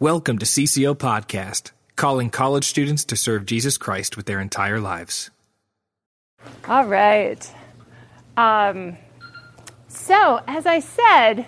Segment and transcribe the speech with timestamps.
[0.00, 5.30] Welcome to CCO Podcast, calling college students to serve Jesus Christ with their entire lives.
[6.68, 7.52] All right.
[8.36, 8.96] Um,
[9.88, 11.46] so, as I said,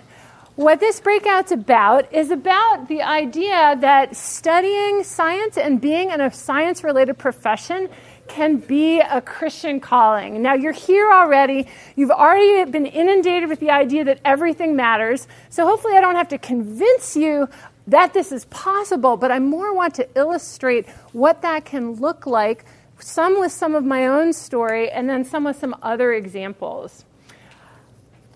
[0.57, 6.33] what this breakout's about is about the idea that studying science and being in a
[6.33, 7.89] science related profession
[8.27, 10.43] can be a Christian calling.
[10.43, 11.67] Now, you're here already.
[11.97, 15.29] You've already been inundated with the idea that everything matters.
[15.51, 17.49] So, hopefully, I don't have to convince you
[17.87, 22.65] that this is possible, but I more want to illustrate what that can look like,
[22.99, 27.05] some with some of my own story, and then some with some other examples.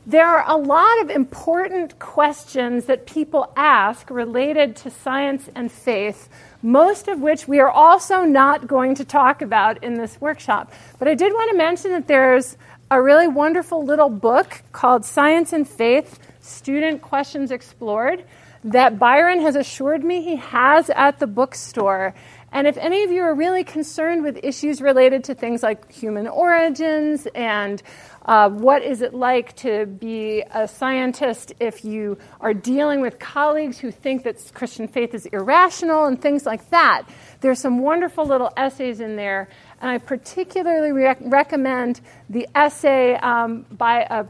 [0.07, 6.29] There are a lot of important questions that people ask related to science and faith,
[6.63, 10.73] most of which we are also not going to talk about in this workshop.
[10.99, 12.59] But I did want to mention that there's
[12.91, 18.25] a really wonderful little book called Science and Faith Student Questions Explored
[18.65, 22.15] that Byron has assured me he has at the bookstore.
[22.51, 26.27] And if any of you are really concerned with issues related to things like human
[26.27, 27.83] origins and
[28.25, 33.79] uh, what is it like to be a scientist if you are dealing with colleagues
[33.79, 37.03] who think that Christian faith is irrational and things like that,
[37.41, 39.49] there's some wonderful little essays in there.
[39.83, 42.01] And I particularly re- recommend
[42.31, 44.25] the essay um, by a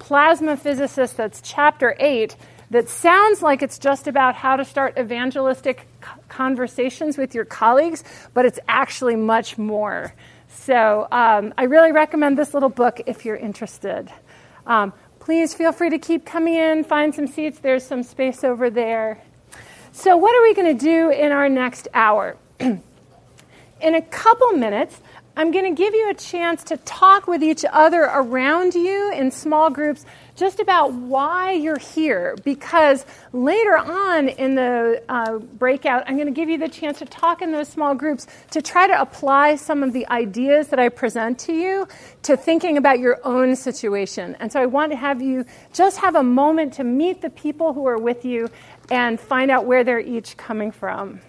[0.00, 2.34] plasma physicist that's chapter 8
[2.70, 5.86] that sounds like it's just about how to start evangelistic
[6.28, 10.12] conversations with your colleagues, but it's actually much more.
[10.48, 14.10] So um, I really recommend this little book if you're interested.
[14.66, 17.58] Um, please feel free to keep coming in, find some seats.
[17.58, 19.22] There's some space over there.
[19.92, 22.36] So, what are we going to do in our next hour?
[22.60, 22.82] in
[23.80, 25.00] a couple minutes,
[25.38, 29.30] I'm going to give you a chance to talk with each other around you in
[29.30, 32.36] small groups just about why you're here.
[32.42, 37.04] Because later on in the uh, breakout, I'm going to give you the chance to
[37.04, 40.88] talk in those small groups to try to apply some of the ideas that I
[40.88, 41.86] present to you
[42.24, 44.36] to thinking about your own situation.
[44.40, 47.74] And so I want to have you just have a moment to meet the people
[47.74, 48.50] who are with you
[48.90, 51.20] and find out where they're each coming from.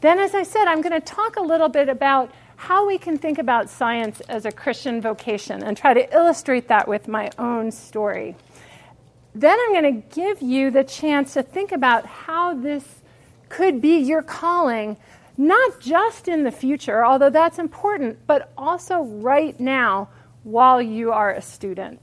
[0.00, 2.30] Then, as I said, I'm going to talk a little bit about
[2.62, 6.86] how we can think about science as a Christian vocation and try to illustrate that
[6.86, 8.36] with my own story.
[9.34, 12.84] Then I'm going to give you the chance to think about how this
[13.48, 14.96] could be your calling,
[15.36, 20.08] not just in the future, although that's important, but also right now
[20.44, 22.00] while you are a student.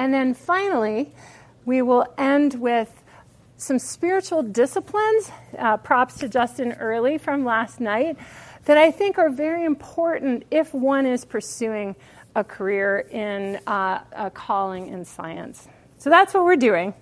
[0.00, 1.12] And then finally,
[1.64, 3.00] we will end with
[3.58, 5.30] some spiritual disciplines.
[5.56, 8.16] Uh, props to Justin Earley from last night
[8.64, 11.96] that I think are very important if one is pursuing
[12.34, 15.68] a career in uh, a calling in science.
[15.98, 16.94] So that's what we're doing.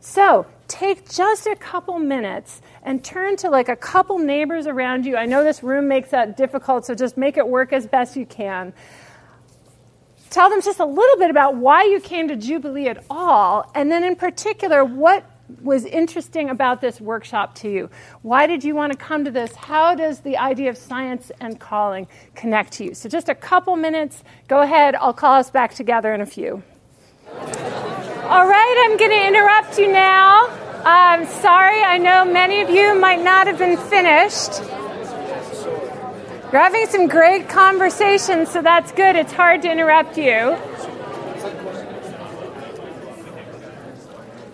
[0.00, 5.16] So take just a couple minutes and turn to like a couple neighbors around you.
[5.16, 8.26] I know this room makes that difficult, so just make it work as best you
[8.26, 8.72] can.
[10.30, 13.90] Tell them just a little bit about why you came to Jubilee at all, and
[13.90, 15.24] then in particular, what
[15.62, 17.90] was interesting about this workshop to you?
[18.22, 19.54] Why did you want to come to this?
[19.54, 22.94] How does the idea of science and calling connect to you?
[22.94, 24.24] So, just a couple minutes.
[24.48, 24.94] Go ahead.
[24.94, 26.62] I'll call us back together in a few.
[27.30, 30.48] All right, I'm going to interrupt you now.
[30.86, 34.60] I'm sorry, I know many of you might not have been finished.
[36.52, 39.16] You're having some great conversations, so that's good.
[39.16, 40.56] It's hard to interrupt you.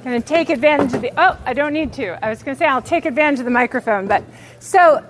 [0.04, 1.12] Going to take advantage of the.
[1.16, 2.24] Oh, I don't need to.
[2.24, 4.24] I was going to say I'll take advantage of the microphone, but
[4.58, 5.04] so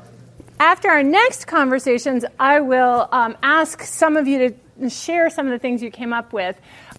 [0.60, 5.52] after our next conversations, I will um, ask some of you to share some of
[5.52, 6.54] the things you came up with.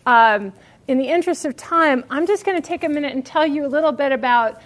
[0.05, 0.51] Um,
[0.87, 3.65] in the interest of time, I'm just going to take a minute and tell you
[3.65, 4.61] a little bit about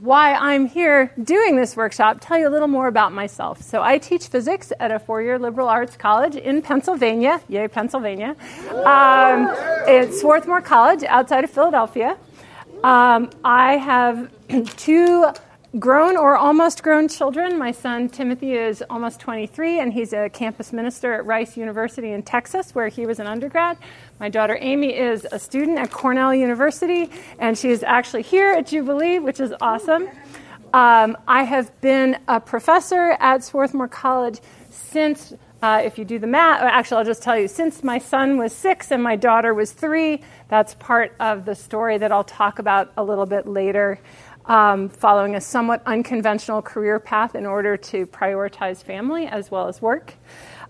[0.00, 3.62] why I'm here doing this workshop, tell you a little more about myself.
[3.62, 7.40] So, I teach physics at a four year liberal arts college in Pennsylvania.
[7.48, 8.34] Yay, Pennsylvania.
[8.70, 9.48] Um,
[9.86, 12.16] it's Swarthmore College outside of Philadelphia.
[12.84, 14.30] Um, I have
[14.76, 15.26] two
[15.78, 17.58] grown or almost grown children.
[17.58, 22.22] My son Timothy is almost 23, and he's a campus minister at Rice University in
[22.22, 23.76] Texas, where he was an undergrad.
[24.20, 28.66] My daughter Amy is a student at Cornell University, and she is actually here at
[28.66, 30.08] Jubilee, which is awesome.
[30.72, 34.40] Um, I have been a professor at Swarthmore College
[34.70, 35.32] since
[35.66, 38.54] uh, if you do the math, actually, I'll just tell you since my son was
[38.54, 42.92] six and my daughter was three, that's part of the story that I'll talk about
[42.96, 43.98] a little bit later.
[44.44, 49.82] Um, following a somewhat unconventional career path in order to prioritize family as well as
[49.82, 50.14] work.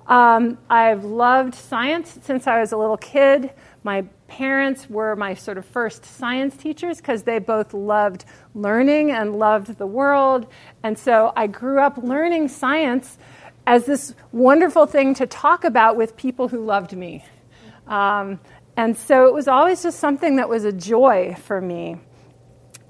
[0.06, 3.52] Um, I've loved science since I was a little kid.
[3.84, 9.38] My parents were my sort of first science teachers because they both loved learning and
[9.38, 10.46] loved the world.
[10.82, 13.18] And so I grew up learning science
[13.66, 17.24] as this wonderful thing to talk about with people who loved me.
[17.86, 18.38] Um,
[18.76, 21.96] and so it was always just something that was a joy for me.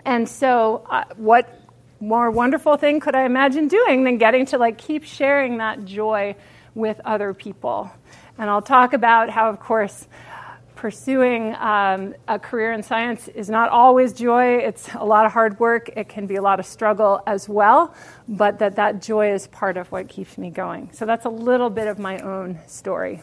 [0.04, 1.62] And so, uh, what
[1.98, 6.36] more wonderful thing could I imagine doing than getting to like keep sharing that joy
[6.74, 7.90] with other people?
[8.38, 10.06] And I'll talk about how, of course,
[10.76, 14.58] pursuing um, a career in science is not always joy.
[14.58, 15.90] It's a lot of hard work.
[15.96, 17.94] It can be a lot of struggle as well,
[18.28, 20.90] but that that joy is part of what keeps me going.
[20.92, 23.22] So that's a little bit of my own story.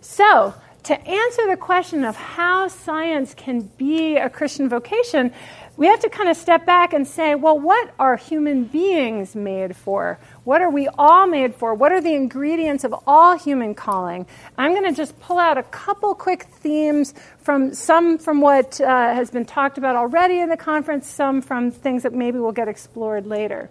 [0.00, 5.32] So, to answer the question of how science can be a Christian vocation,
[5.76, 9.76] we have to kind of step back and say, well, what are human beings made
[9.76, 10.18] for?
[10.44, 11.74] What are we all made for?
[11.74, 14.26] What are the ingredients of all human calling?
[14.56, 18.86] I'm going to just pull out a couple quick themes from some from what uh,
[18.86, 22.68] has been talked about already in the conference, some from things that maybe will get
[22.68, 23.68] explored later.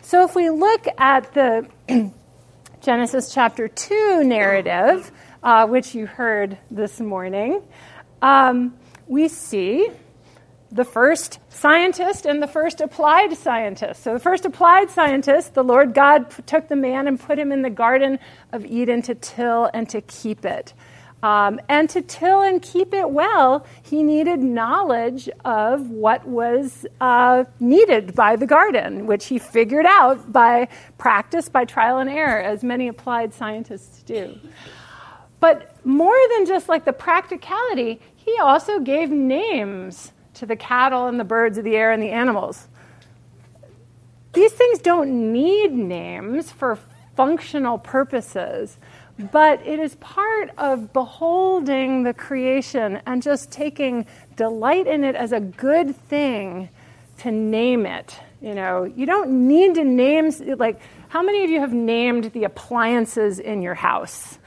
[0.00, 1.68] So if we look at the
[2.80, 5.10] Genesis chapter 2 narrative,
[5.42, 7.62] uh, which you heard this morning,
[8.22, 8.74] um,
[9.06, 9.90] we see
[10.74, 14.02] the first scientist and the first applied scientist.
[14.02, 17.62] So, the first applied scientist, the Lord God took the man and put him in
[17.62, 18.18] the Garden
[18.52, 20.74] of Eden to till and to keep it.
[21.22, 27.44] Um, and to till and keep it well, he needed knowledge of what was uh,
[27.60, 30.68] needed by the garden, which he figured out by
[30.98, 34.38] practice, by trial and error, as many applied scientists do.
[35.40, 41.18] But more than just like the practicality, he also gave names to the cattle and
[41.18, 42.68] the birds of the air and the animals.
[44.32, 46.78] These things don't need names for
[47.16, 48.76] functional purposes,
[49.32, 55.32] but it is part of beholding the creation and just taking delight in it as
[55.32, 56.68] a good thing
[57.18, 58.16] to name it.
[58.40, 62.44] You know, you don't need to name, like, how many of you have named the
[62.44, 64.38] appliances in your house?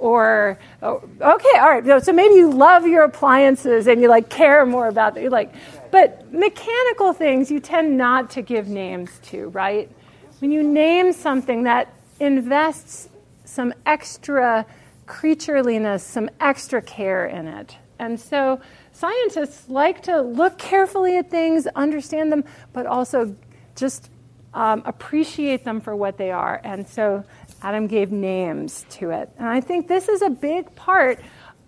[0.00, 4.64] Or oh, okay all right so maybe you love your appliances and you like care
[4.64, 5.52] more about it you like
[5.90, 9.90] but mechanical things you tend not to give names to right?
[10.38, 13.08] When you name something that invests
[13.44, 14.64] some extra
[15.06, 17.76] creatureliness some extra care in it.
[17.98, 18.60] And so
[18.92, 23.34] scientists like to look carefully at things understand them but also
[23.74, 24.10] just
[24.54, 26.60] um, appreciate them for what they are.
[26.64, 27.24] And so
[27.62, 29.30] Adam gave names to it.
[29.38, 31.20] And I think this is a big part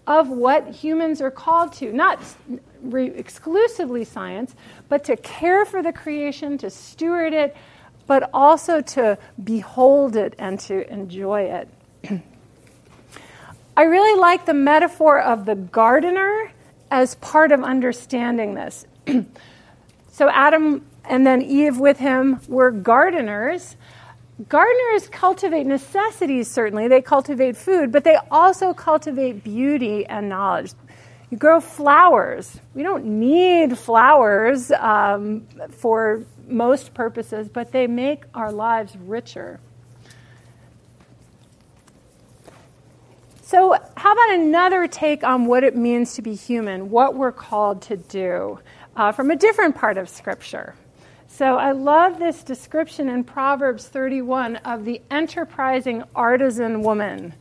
[0.07, 2.19] of what humans are called to, not
[2.83, 4.55] re- exclusively science,
[4.89, 7.57] but to care for the creation, to steward it,
[8.07, 11.69] but also to behold it and to enjoy it.
[13.77, 16.53] I really like the metaphor of the gardener
[16.91, 18.87] as part of understanding this.
[20.13, 23.77] so, Adam and then Eve with him were gardeners
[24.49, 26.89] Gardeners cultivate necessities, certainly.
[26.89, 30.73] They cultivate food, but they also cultivate beauty and knowledge.
[31.31, 32.61] You grow flowers.
[32.75, 39.61] We don't need flowers um, for most purposes, but they make our lives richer.
[43.43, 47.83] So, how about another take on what it means to be human, what we're called
[47.83, 48.59] to do,
[48.97, 50.75] uh, from a different part of Scripture?
[51.35, 57.33] So I love this description in Proverbs 31 of the enterprising artisan woman.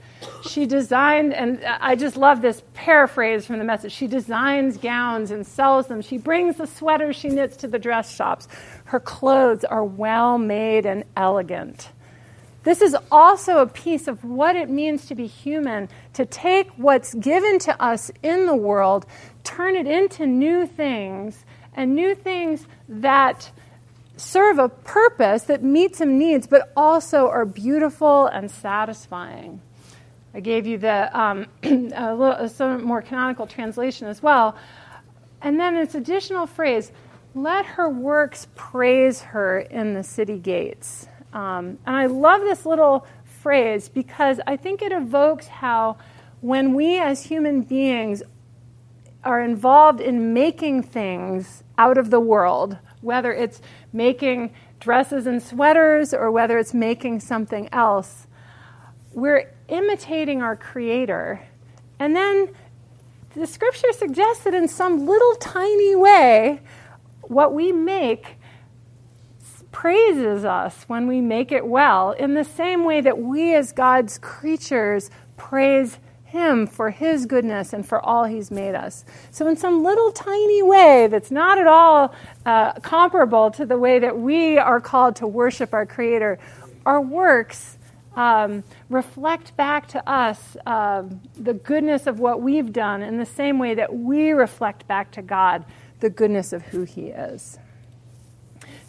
[0.48, 3.92] She designed, and I just love this paraphrase from the message.
[3.92, 6.02] She designs gowns and sells them.
[6.02, 8.48] She brings the sweaters she knits to the dress shops.
[8.86, 11.90] Her clothes are well made and elegant.
[12.64, 17.14] This is also a piece of what it means to be human, to take what's
[17.16, 19.06] given to us in the world,
[19.44, 23.52] turn it into new things, and new things that
[24.22, 29.62] serve a purpose that meets some needs, but also are beautiful and satisfying.
[30.34, 34.56] I gave you the um, a little, some more canonical translation as well.
[35.42, 36.92] And then this additional phrase,
[37.34, 41.08] let her works praise her in the city gates.
[41.34, 45.98] Um, and I love this little phrase because I think it evokes how
[46.42, 48.22] when we as human beings
[49.24, 53.62] are involved in making things out of the world, whether it's
[53.94, 58.28] making dresses and sweaters or whether it's making something else,
[59.14, 61.42] we're imitating our Creator.
[62.00, 62.54] And then
[63.36, 66.62] the scripture suggests that in some little tiny way,
[67.22, 68.38] what we make
[69.72, 74.18] praises us when we make it well, in the same way that we as God's
[74.18, 75.98] creatures praise
[76.32, 79.04] Him for His goodness and for all He's made us.
[79.32, 84.00] So, in some little tiny way that's not at all uh, comparable to the way
[84.00, 86.40] that we are called to worship our Creator,
[86.86, 87.78] our works
[88.16, 91.04] um, reflect back to us uh,
[91.36, 95.22] the goodness of what we've done in the same way that we reflect back to
[95.22, 95.66] God
[96.00, 97.60] the goodness of who He is.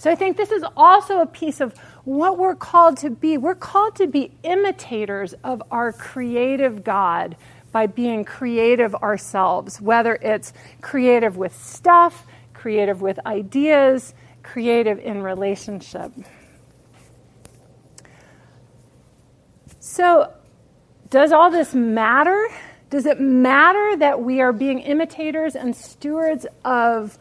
[0.02, 3.38] So I think this is also a piece of what we're called to be.
[3.38, 7.36] We're called to be imitators of our creative God
[7.70, 16.10] by being creative ourselves, whether it's creative with stuff, creative with ideas, creative in relationship.
[19.78, 20.32] So,
[21.10, 22.48] does all this matter?
[22.90, 27.20] Does it matter that we are being imitators and stewards of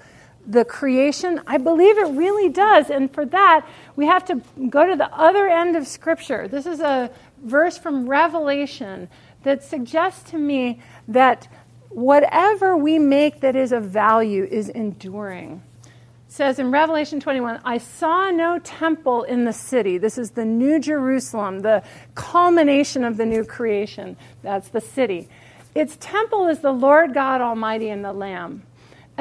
[0.51, 1.41] the creation?
[1.47, 2.89] I believe it really does.
[2.89, 3.65] And for that,
[3.95, 6.47] we have to go to the other end of Scripture.
[6.47, 7.09] This is a
[7.43, 9.09] verse from Revelation
[9.43, 11.47] that suggests to me that
[11.89, 15.63] whatever we make that is of value is enduring.
[15.83, 19.97] It says in Revelation 21, I saw no temple in the city.
[19.97, 21.83] This is the New Jerusalem, the
[22.15, 24.15] culmination of the new creation.
[24.41, 25.27] That's the city.
[25.75, 28.63] Its temple is the Lord God Almighty and the Lamb.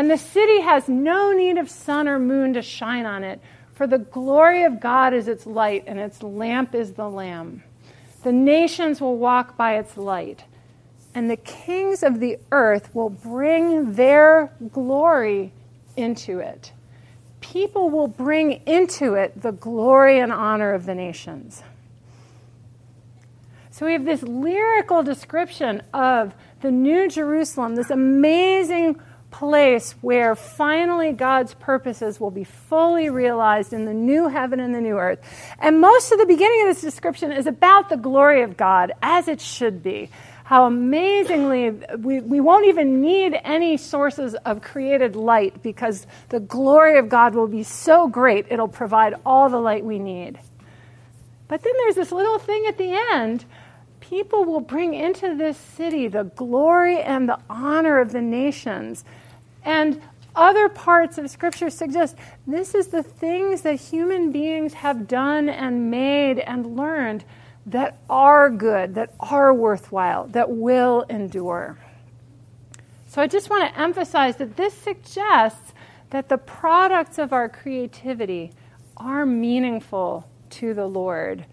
[0.00, 3.38] And the city has no need of sun or moon to shine on it,
[3.74, 7.62] for the glory of God is its light, and its lamp is the Lamb.
[8.22, 10.44] The nations will walk by its light,
[11.14, 15.52] and the kings of the earth will bring their glory
[15.98, 16.72] into it.
[17.42, 21.62] People will bring into it the glory and honor of the nations.
[23.70, 28.98] So we have this lyrical description of the New Jerusalem, this amazing
[29.30, 34.80] place where finally God's purposes will be fully realized in the new heaven and the
[34.80, 35.20] new earth.
[35.58, 39.28] And most of the beginning of this description is about the glory of God, as
[39.28, 40.10] it should be.
[40.44, 46.98] How amazingly, we, we won't even need any sources of created light because the glory
[46.98, 50.40] of God will be so great, it'll provide all the light we need.
[51.46, 53.44] But then there's this little thing at the end
[54.00, 59.04] people will bring into this city the glory and the honor of the nations.
[59.64, 60.00] And
[60.34, 65.90] other parts of Scripture suggest this is the things that human beings have done and
[65.90, 67.24] made and learned
[67.66, 71.78] that are good, that are worthwhile, that will endure.
[73.06, 75.72] So I just want to emphasize that this suggests
[76.10, 78.52] that the products of our creativity
[78.96, 81.44] are meaningful to the Lord.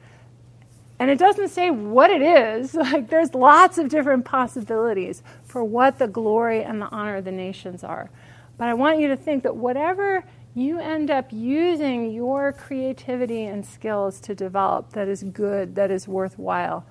[0.99, 2.73] And it doesn't say what it is.
[2.87, 5.23] Like there's lots of different possibilities
[5.57, 8.11] for what the glory and the honor of the nations are.
[8.59, 10.23] But I want you to think that whatever
[10.53, 16.07] you end up using your creativity and skills to develop that is good, that is
[16.07, 16.85] worthwhile,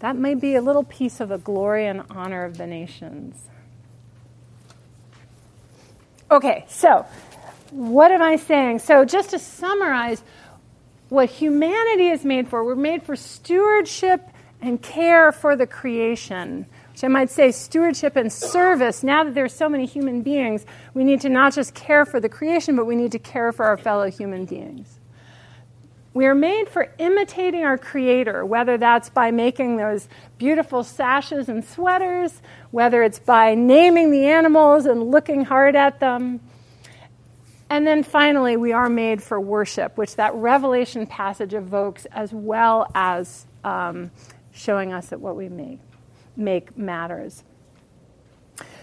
[0.00, 3.36] that may be a little piece of the glory and honor of the nations.
[6.30, 7.06] Okay, so
[7.70, 8.80] what am I saying?
[8.80, 10.22] So, just to summarize,
[11.08, 12.64] what humanity is made for.
[12.64, 14.28] We're made for stewardship
[14.60, 16.66] and care for the creation,
[17.04, 19.02] I might say stewardship and service.
[19.02, 22.28] Now that there's so many human beings, we need to not just care for the
[22.28, 24.98] creation, but we need to care for our fellow human beings.
[26.12, 31.64] We are made for imitating our Creator, whether that's by making those beautiful sashes and
[31.64, 32.42] sweaters,
[32.72, 36.40] whether it's by naming the animals and looking hard at them,
[37.70, 42.90] and then finally, we are made for worship, which that Revelation passage evokes, as well
[42.96, 44.10] as um,
[44.50, 45.78] showing us that what we make,
[46.40, 47.44] make matters.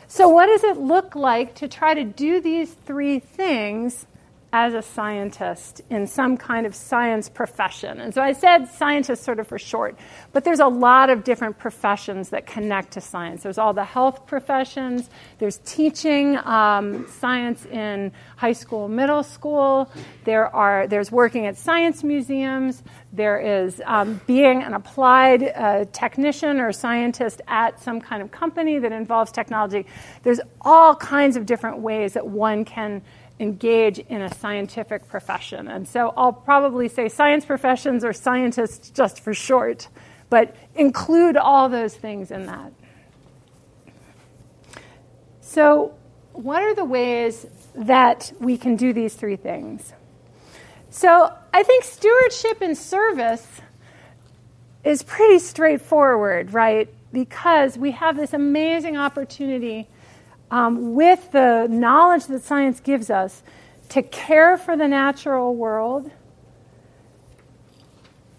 [0.07, 4.07] So, what does it look like to try to do these three things
[4.53, 7.99] as a scientist in some kind of science profession.
[7.99, 9.97] And so I said scientist sort of for short,
[10.31, 13.43] but there's a lot of different professions that connect to science.
[13.43, 19.91] There's all the health professions, there's teaching um, science in high school, middle school,
[20.23, 26.61] there are, there's working at science museums, there is um, being an applied uh, technician
[26.61, 29.85] or scientist at some kind of company that involves technology.
[30.23, 33.01] There's all kinds of different ways that one can
[33.39, 35.67] engage in a scientific profession.
[35.67, 39.87] And so I'll probably say science professions or scientists just for short,
[40.29, 42.71] but include all those things in that.
[45.41, 45.95] So,
[46.33, 49.93] what are the ways that we can do these three things?
[50.89, 53.47] So, I think stewardship and service
[54.83, 56.89] is pretty straightforward, right?
[57.13, 59.87] Because we have this amazing opportunity
[60.51, 63.43] um, with the knowledge that science gives us
[63.89, 66.11] to care for the natural world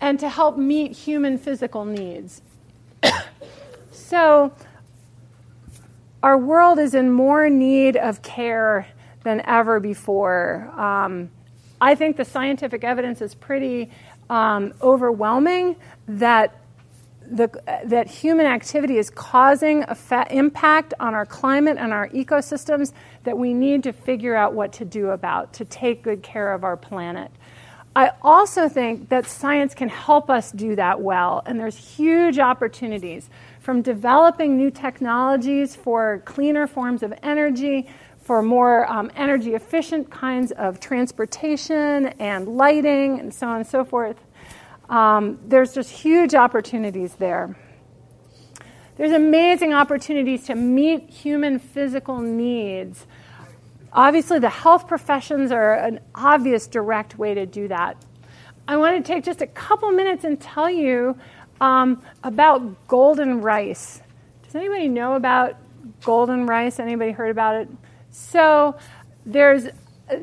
[0.01, 2.43] and to help meet human physical needs.
[3.91, 4.53] so,
[6.23, 8.87] our world is in more need of care
[9.25, 10.71] than ever before.
[10.77, 11.31] Um,
[11.81, 13.91] I think the scientific evidence is pretty
[14.29, 16.57] um, overwhelming that
[17.31, 17.49] the,
[17.85, 22.93] that human activity is causing a fa- impact on our climate and our ecosystems
[23.25, 26.65] that we need to figure out what to do about to take good care of
[26.65, 27.31] our planet.
[27.97, 33.29] I also think that science can help us do that well, and there's huge opportunities
[33.61, 37.89] from developing new technologies for cleaner forms of energy,
[38.21, 43.85] for more um, energy efficient kinds of transportation and lighting, and so on and so
[43.85, 44.17] forth.
[44.89, 47.57] Um, there's just huge opportunities there.
[48.97, 53.07] There's amazing opportunities to meet human physical needs.
[53.93, 57.97] Obviously, the health professions are an obvious direct way to do that.
[58.67, 61.17] I want to take just a couple minutes and tell you
[61.61, 64.03] um, about golden rice.
[64.43, 65.57] Does anybody know about
[66.03, 66.79] golden rice?
[66.79, 67.69] Anybody heard about it?
[68.11, 68.77] So,
[69.25, 69.69] there's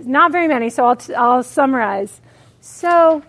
[0.03, 2.22] not very many, so I'll, t- I'll summarize.
[2.60, 3.24] So,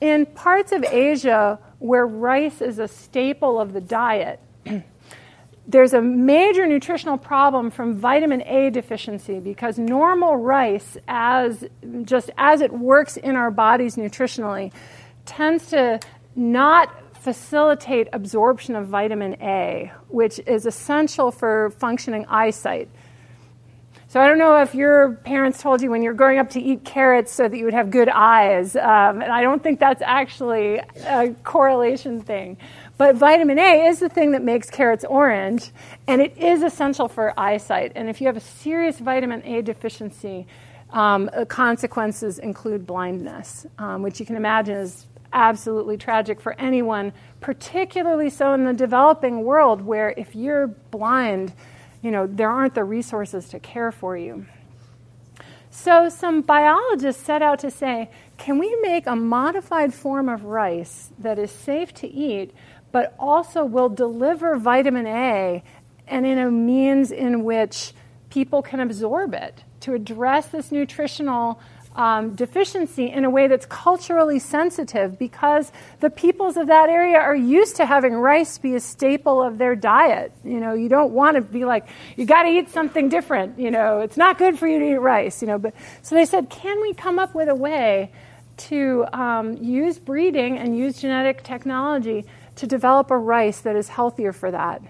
[0.00, 4.40] in parts of Asia where rice is a staple of the diet,
[5.68, 11.64] there's a major nutritional problem from vitamin A deficiency because normal rice, as
[12.02, 14.72] just as it works in our bodies nutritionally,
[15.26, 16.00] tends to
[16.34, 16.90] not
[17.20, 22.88] facilitate absorption of vitamin A, which is essential for functioning eyesight.
[24.10, 26.82] So I don't know if your parents told you when you're growing up to eat
[26.82, 28.74] carrots so that you would have good eyes.
[28.74, 32.56] Um, and I don't think that's actually a correlation thing.
[32.96, 35.72] But vitamin A is the thing that makes carrots orange,
[36.06, 37.92] and it is essential for eyesight.
[37.96, 40.46] And if you have a serious vitamin A deficiency,
[40.88, 48.30] um, consequences include blindness, um, which you can imagine is absolutely tragic for anyone, particularly
[48.30, 51.52] so in the developing world, where if you're blind,
[52.02, 54.46] you know, there aren't the resources to care for you.
[55.70, 61.10] So, some biologists set out to say can we make a modified form of rice
[61.18, 62.52] that is safe to eat,
[62.92, 65.62] but also will deliver vitamin A
[66.06, 67.92] and in a means in which
[68.30, 71.60] people can absorb it to address this nutritional
[71.98, 77.34] um, deficiency in a way that's culturally sensitive because the peoples of that area are
[77.34, 80.32] used to having rice be a staple of their diet.
[80.44, 83.58] You know, you don't want to be like, you got to eat something different.
[83.58, 85.42] You know, it's not good for you to eat rice.
[85.42, 88.12] You know, but so they said, can we come up with a way
[88.58, 94.32] to um, use breeding and use genetic technology to develop a rice that is healthier
[94.32, 94.82] for that?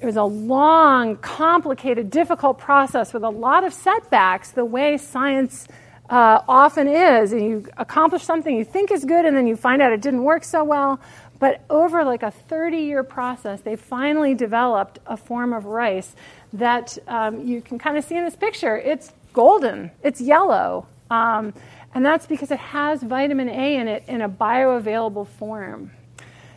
[0.00, 5.66] It was a long, complicated, difficult process with a lot of setbacks, the way science
[6.08, 7.32] uh, often is.
[7.32, 10.24] And you accomplish something you think is good, and then you find out it didn't
[10.24, 11.00] work so well.
[11.38, 16.14] But over like a 30 year process, they finally developed a form of rice
[16.52, 18.76] that um, you can kind of see in this picture.
[18.76, 20.86] It's golden, it's yellow.
[21.10, 21.52] Um,
[21.94, 25.92] and that's because it has vitamin A in it in a bioavailable form.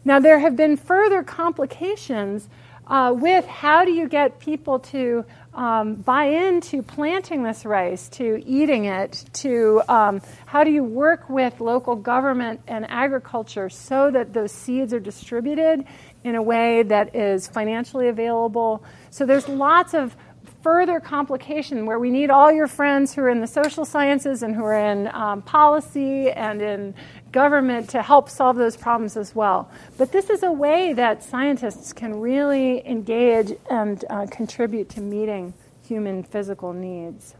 [0.05, 2.47] Now, there have been further complications
[2.87, 5.25] uh, with how do you get people to
[5.57, 11.29] um, buy into planting this rice, to eating it, to um, how do you work
[11.29, 15.83] with local government and agriculture so that those seeds are distributed
[16.23, 18.83] in a way that is financially available.
[19.09, 20.15] So there's lots of
[20.61, 24.55] further complication where we need all your friends who are in the social sciences and
[24.55, 26.93] who are in um, policy and in
[27.37, 29.69] government to help solve those problems as well.
[29.95, 35.53] But this is a way that scientists can really engage and uh, contribute to meeting
[35.87, 37.35] human physical needs.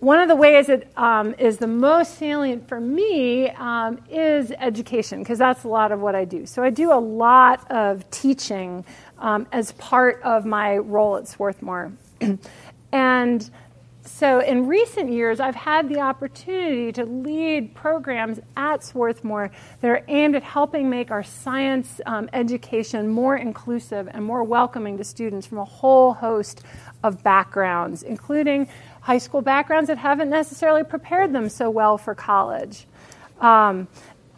[0.00, 5.20] One of the ways that um, is the most salient for me um, is education,
[5.20, 6.44] because that's a lot of what I do.
[6.44, 8.84] So I do a lot of teaching
[9.18, 11.92] um, as part of my role at Swarthmore.
[12.92, 13.50] and
[14.18, 19.50] so in recent years, I've had the opportunity to lead programs at Swarthmore
[19.82, 24.96] that are aimed at helping make our science um, education more inclusive and more welcoming
[24.96, 26.62] to students from a whole host
[27.04, 28.66] of backgrounds, including
[29.02, 32.86] high school backgrounds that haven't necessarily prepared them so well for college.
[33.42, 33.86] Um,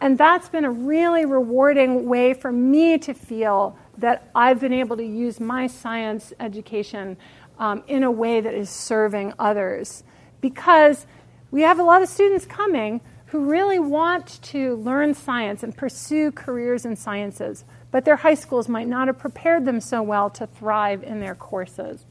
[0.00, 4.96] and that's been a really rewarding way for me to feel that I've been able
[4.96, 7.16] to use my science education
[7.58, 10.02] um, in a way that is serving others.
[10.40, 11.06] Because
[11.50, 16.32] we have a lot of students coming who really want to learn science and pursue
[16.32, 20.46] careers in sciences, but their high schools might not have prepared them so well to
[20.46, 22.04] thrive in their courses.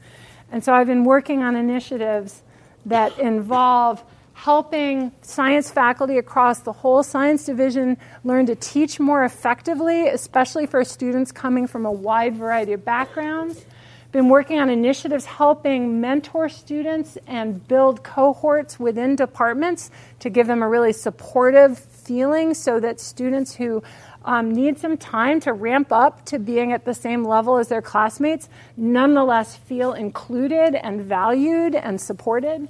[0.52, 2.42] And so I've been working on initiatives
[2.86, 10.06] that involve helping science faculty across the whole science division learn to teach more effectively,
[10.06, 13.64] especially for students coming from a wide variety of backgrounds.
[14.10, 19.90] Been working on initiatives helping mentor students and build cohorts within departments
[20.20, 23.82] to give them a really supportive feeling so that students who
[24.24, 27.82] um, need some time to ramp up to being at the same level as their
[27.82, 32.66] classmates nonetheless feel included and valued and supported.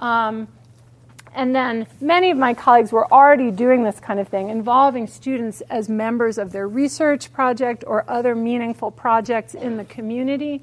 [0.00, 0.48] Um,
[1.34, 5.60] and then many of my colleagues were already doing this kind of thing, involving students
[5.62, 10.62] as members of their research project or other meaningful projects in the community.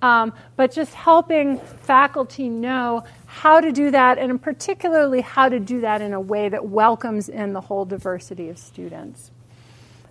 [0.00, 5.80] Um, but just helping faculty know how to do that, and particularly how to do
[5.80, 9.30] that in a way that welcomes in the whole diversity of students.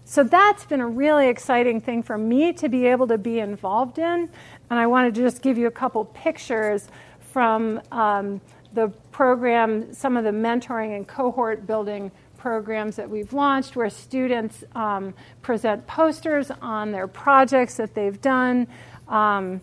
[0.03, 3.99] So that's been a really exciting thing for me to be able to be involved
[3.99, 4.29] in.
[4.69, 6.87] And I wanted to just give you a couple pictures
[7.19, 8.39] from um,
[8.77, 14.63] the program, some of the mentoring and cohort building programs that we've launched where students
[14.75, 18.67] um, present posters on their projects that they've done.
[19.07, 19.61] Um,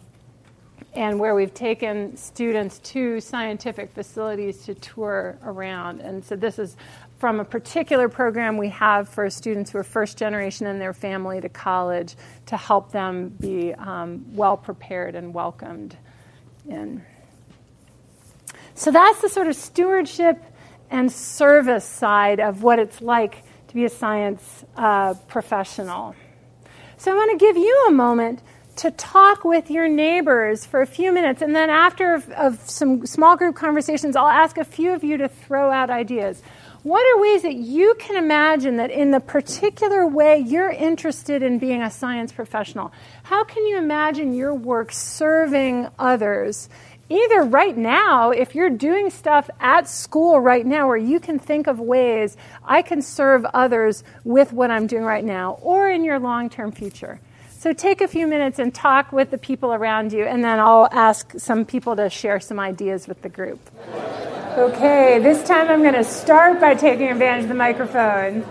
[0.94, 6.00] and where we've taken students to scientific facilities to tour around.
[6.00, 6.76] And so this is
[7.18, 11.40] from a particular program we have for students who are first generation in their family
[11.40, 15.96] to college to help them be um, well prepared and welcomed
[16.68, 17.04] in.
[18.74, 20.42] So that's the sort of stewardship
[20.90, 26.14] and service side of what it's like to be a science uh, professional.
[26.96, 28.40] So I want to give you a moment
[28.76, 33.36] to talk with your neighbors for a few minutes, and then after of some small
[33.36, 36.42] group conversations, I'll ask a few of you to throw out ideas.
[36.82, 41.58] What are ways that you can imagine that in the particular way you're interested in
[41.58, 46.68] being a science professional, how can you imagine your work serving others
[47.08, 51.66] either right now, if you're doing stuff at school right now where you can think
[51.66, 56.18] of ways I can serve others with what I'm doing right now, or in your
[56.18, 57.20] long term future.
[57.58, 60.88] So take a few minutes and talk with the people around you, and then I'll
[60.92, 63.58] ask some people to share some ideas with the group.
[64.58, 68.44] Okay, this time I'm going to start by taking advantage of the microphone.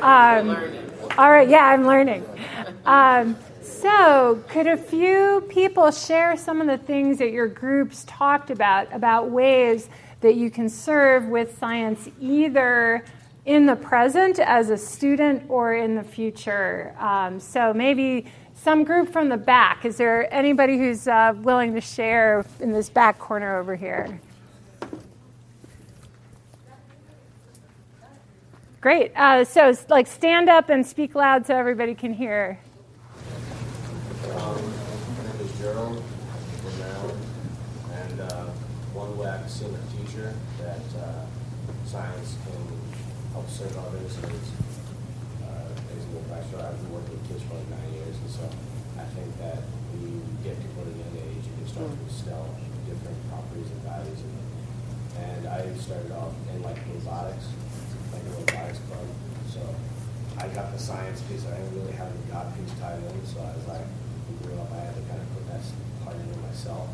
[0.00, 0.56] Um,
[1.16, 2.24] all right, yeah, I'm learning.
[2.84, 3.36] Um,
[3.84, 8.90] so, could a few people share some of the things that your groups talked about,
[8.94, 9.90] about ways
[10.22, 13.04] that you can serve with science either
[13.44, 16.96] in the present as a student or in the future?
[16.98, 19.84] Um, so, maybe some group from the back.
[19.84, 24.18] Is there anybody who's uh, willing to share in this back corner over here?
[28.80, 29.12] Great.
[29.14, 32.58] Uh, so, like, stand up and speak loud so everybody can hear.
[34.24, 36.02] Um, my name is Gerald
[36.62, 37.26] from Maryland,
[37.92, 38.46] and uh,
[39.48, 41.24] seen a teacher that uh,
[41.84, 42.62] science can
[43.32, 44.46] help serve others is
[45.44, 46.58] uh, basically a professor.
[46.64, 48.44] I've been working with kids for like nine years, and so
[48.96, 49.60] I think that
[49.92, 52.46] when you get people at a young age, you can start to instill
[52.88, 54.48] different properties and values in them.
[55.14, 57.46] And I started off in like robotics,
[58.16, 59.06] like a robotics club.
[59.52, 59.62] So
[60.40, 61.44] I got the science piece.
[61.46, 63.86] I didn't really have the God piece tied in, so I was like
[64.42, 65.62] grew up, I had to kind of put that
[66.02, 66.88] part into myself.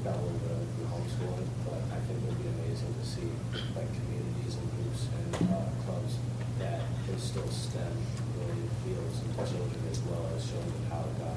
[0.00, 3.28] A little bit homeschooling, but I think it would be amazing to see
[3.76, 6.16] like communities and groups and uh, clubs
[6.56, 7.92] that instill STEM
[8.40, 11.36] related fields in children as well as showing them how God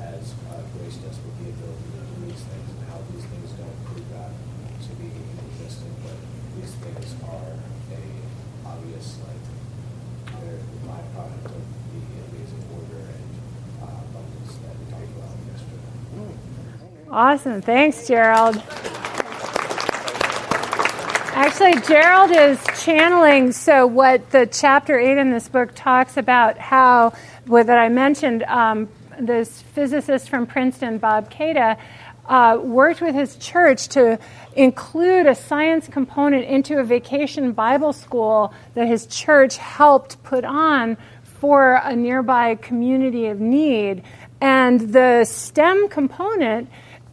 [0.00, 3.52] has uh, graced us with the ability to do these things and how these things
[3.60, 6.16] don't prove God to be inconsistent, but
[6.56, 7.60] these things are
[7.92, 8.02] a
[8.64, 9.44] obvious like
[10.32, 13.30] they're the byproduct of the amazing order and
[13.84, 16.97] uh, abundance that we talked about yesterday.
[17.10, 17.62] Awesome.
[17.62, 18.62] Thanks, Gerald.
[21.32, 23.52] Actually, Gerald is channeling.
[23.52, 27.14] So, what the chapter eight in this book talks about how,
[27.46, 31.78] that I mentioned, um, this physicist from Princeton, Bob Kaita,
[32.26, 34.18] uh, worked with his church to
[34.54, 40.98] include a science component into a vacation Bible school that his church helped put on
[41.22, 44.02] for a nearby community of need.
[44.42, 46.68] And the STEM component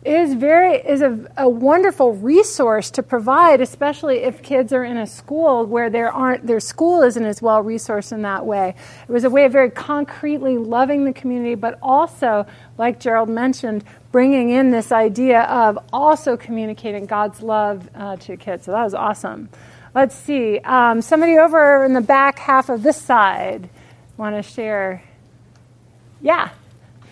[0.05, 5.07] is very is a, a, wonderful resource to provide, especially if kids are in a
[5.07, 8.75] school where there aren't their school isn't as well resourced in that way.
[9.07, 12.45] It was a way of very concretely loving the community, but also,
[12.77, 18.65] like Gerald mentioned, bringing in this idea of also communicating God's love uh, to kids.
[18.65, 19.49] So that was awesome.
[19.95, 20.59] Let's see.
[20.59, 23.69] Um, somebody over in the back half of this side
[24.17, 25.03] want to share?
[26.21, 26.49] Yeah.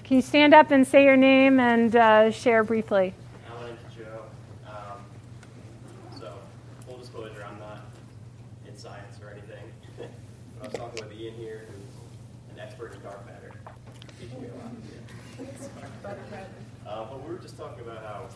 [0.03, 3.13] Can you stand up and say your name and uh, share briefly?
[3.57, 4.23] My name's Joe.
[4.67, 4.99] Um,
[6.19, 6.33] so,
[6.85, 7.85] full disclosure, I'm not
[8.67, 9.63] in science or anything.
[10.61, 13.53] I was talking with Ian here, who's an expert in dark matter,
[14.19, 14.71] teaching me a lot.
[16.85, 18.27] Uh, but we were just talking about how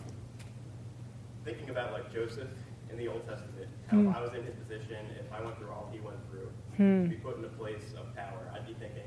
[1.44, 2.48] thinking about like Joseph
[2.90, 5.68] in the Old Testament, how if I was in his position, if I went through
[5.70, 9.04] all he went through, to be put in a place of power, I'd be thinking,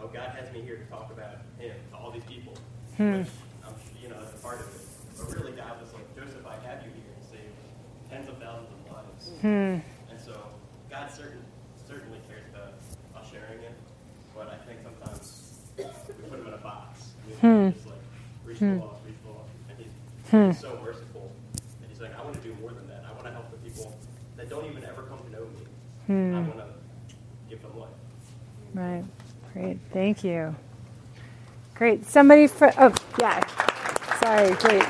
[0.13, 2.53] God has me here to talk about him to all these people,
[2.97, 3.19] hmm.
[3.19, 3.27] which
[3.65, 4.81] I'm, you know, that's a part of it.
[5.17, 7.51] But really, God was like, Joseph, I have you here to save
[8.09, 9.29] tens of thousands of lives.
[9.39, 9.79] Hmm.
[10.11, 10.35] And so,
[10.89, 11.39] God certain,
[11.87, 12.73] certainly cares about
[13.15, 13.73] us sharing it,
[14.35, 15.83] but I think sometimes we
[16.27, 17.11] put him in a box.
[17.27, 17.69] We hmm.
[17.71, 18.03] just like
[18.43, 19.95] reach the lost, reach the lost, and he's,
[20.27, 21.31] he's so merciful.
[21.81, 23.05] And he's like, I want to do more than that.
[23.07, 23.95] I want to help the people
[24.35, 26.35] that don't even ever come to know me.
[26.35, 26.67] I want to
[27.49, 27.89] give them life.
[28.73, 29.03] Right.
[29.53, 29.79] Great.
[29.91, 30.55] Thank you.
[31.75, 32.05] Great.
[32.05, 33.45] Somebody for oh yeah.
[34.19, 34.53] Sorry.
[34.55, 34.85] Great.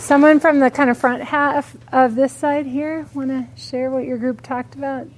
[0.00, 4.04] Someone from the kind of front half of this side here want to share what
[4.04, 5.08] your group talked about?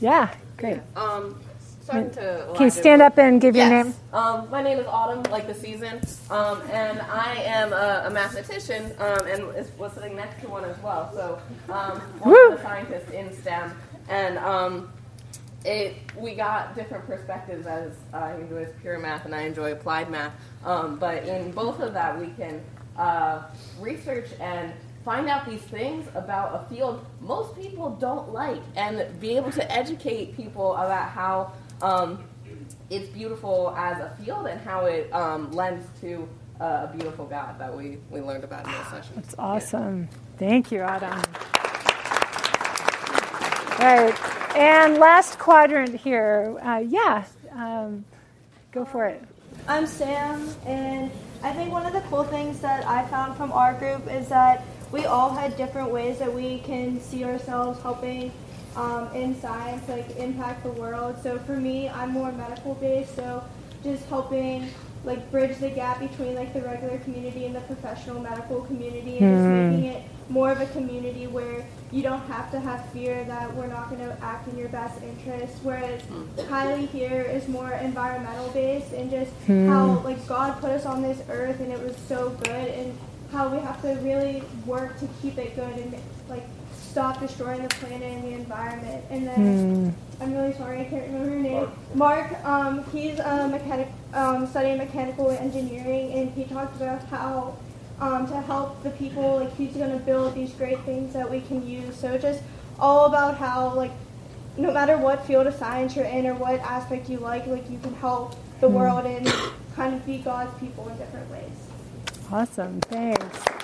[0.00, 0.34] Yeah.
[0.56, 0.80] Great.
[0.96, 1.47] Um, starting to.
[1.88, 2.12] Can
[2.60, 3.94] you stand up and give your name?
[4.12, 8.92] Um, my name is Autumn, like the season, um, and I am a, a mathematician,
[8.98, 11.10] um, and is, was sitting next to one as well.
[11.14, 11.40] So,
[11.72, 12.52] um, one Woo!
[12.52, 13.74] of the scientists in STEM,
[14.08, 14.92] and um,
[15.64, 20.10] it we got different perspectives as uh, he enjoys pure math and I enjoy applied
[20.10, 20.32] math.
[20.64, 22.62] Um, but in both of that, we can
[22.96, 23.42] uh,
[23.80, 24.72] research and
[25.04, 29.72] find out these things about a field most people don't like, and be able to
[29.72, 32.24] educate people about how um,
[32.90, 36.28] it's beautiful as a field and how it um, lends to
[36.60, 39.12] uh, a beautiful God that we, we learned about in this session.
[39.16, 40.08] That's awesome.
[40.38, 41.22] Thank you, Adam.
[43.78, 44.56] Right.
[44.56, 46.58] And last quadrant here.
[46.62, 47.24] Uh, yeah.
[47.52, 48.04] Um,
[48.72, 49.22] go for it.
[49.68, 51.10] I'm Sam, and
[51.42, 54.64] I think one of the cool things that I found from our group is that
[54.90, 58.32] we all had different ways that we can see ourselves helping
[58.78, 61.16] um, in science, like impact the world.
[61.22, 63.42] So for me, I'm more medical based, so
[63.82, 64.68] just helping
[65.04, 69.34] like bridge the gap between like the regular community and the professional medical community, and
[69.34, 73.52] just making it more of a community where you don't have to have fear that
[73.54, 75.54] we're not going to act in your best interest.
[75.62, 76.02] Whereas
[76.36, 81.20] Kylie here is more environmental based and just how like God put us on this
[81.30, 82.96] earth and it was so good and
[83.32, 85.94] how we have to really work to keep it good and
[86.28, 86.44] like
[86.98, 89.04] stop destroying the planet and the environment.
[89.08, 91.70] And then I'm really sorry I can't remember her name.
[91.94, 97.56] Mark, um, he's a mechanic, um, studying mechanical engineering, and he talked about how
[98.00, 101.40] um, to help the people, like he's going to build these great things that we
[101.42, 101.94] can use.
[101.94, 102.42] So just
[102.80, 103.92] all about how like
[104.56, 107.78] no matter what field of science you're in or what aspect you like, like you
[107.78, 109.24] can help the world and
[109.76, 111.54] kind of be God's people in different ways.
[112.32, 112.80] Awesome.
[112.80, 113.57] Thanks.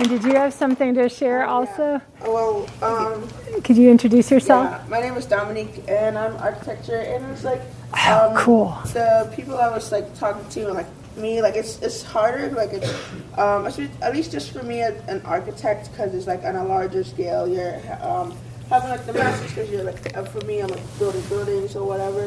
[0.00, 2.00] And did you have something to share also?
[2.22, 3.28] Well, um,
[3.62, 4.70] Could you introduce yourself?
[4.70, 7.60] yeah, my name is Dominique, and I'm architecture, and it's like,
[7.92, 8.78] Oh, um, cool.
[8.94, 10.86] The people I was like talking to, and like
[11.18, 12.90] me, like it's it's harder, like it's
[13.36, 17.04] um, at least just for me as an architect, because it's like on a larger
[17.04, 17.46] scale.
[17.46, 18.34] You're um,
[18.70, 21.86] having like the masters, because you're like uh, for me, I'm like building buildings or
[21.86, 22.24] whatever.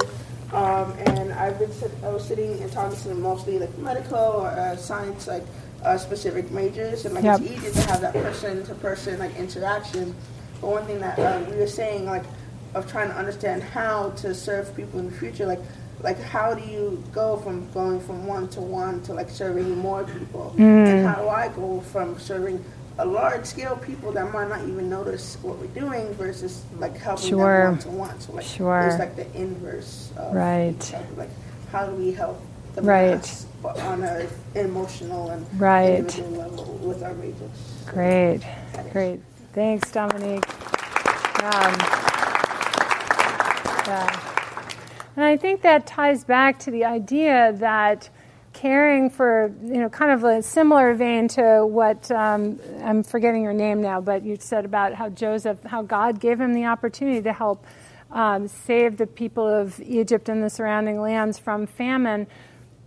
[0.51, 4.19] Um, and I've been sit- I was sitting and talking to them mostly like medical
[4.19, 5.43] or uh, science, like
[5.83, 7.41] uh, specific majors, and like Yep.
[7.41, 10.15] it's easy to have that person to person like interaction.
[10.61, 12.23] But one thing that uh, we were saying, like,
[12.73, 15.59] of trying to understand how to serve people in the future, like,
[16.01, 20.03] like how do you go from going from one to one to like serving more
[20.03, 22.63] people, and how do I go from serving
[22.99, 27.29] a large scale people that might not even notice what we're doing versus like helping
[27.29, 27.63] Sure.
[27.63, 28.19] them one to one.
[28.19, 28.81] So like, Sure.
[28.81, 30.11] there's like the inverse.
[30.15, 30.95] Of Right.
[31.17, 31.29] Like,
[31.71, 32.39] how do we help
[32.75, 33.11] the Right.
[33.15, 35.99] mass, but on a emotional and Right.
[35.99, 37.83] individual level with our majors?
[37.87, 38.41] Great.
[38.91, 39.21] Great.
[39.53, 40.47] Thanks, Dominique.
[41.43, 41.73] Um,
[43.87, 44.19] yeah.
[45.15, 48.09] And I think that ties back to the idea that
[48.53, 53.53] caring for, you know, kind of a similar vein to what um, I'm forgetting your
[53.53, 57.33] name now, but you said about how Joseph, how God gave him the opportunity to
[57.33, 57.65] help
[58.11, 62.27] um, save the people of Egypt and the surrounding lands from famine.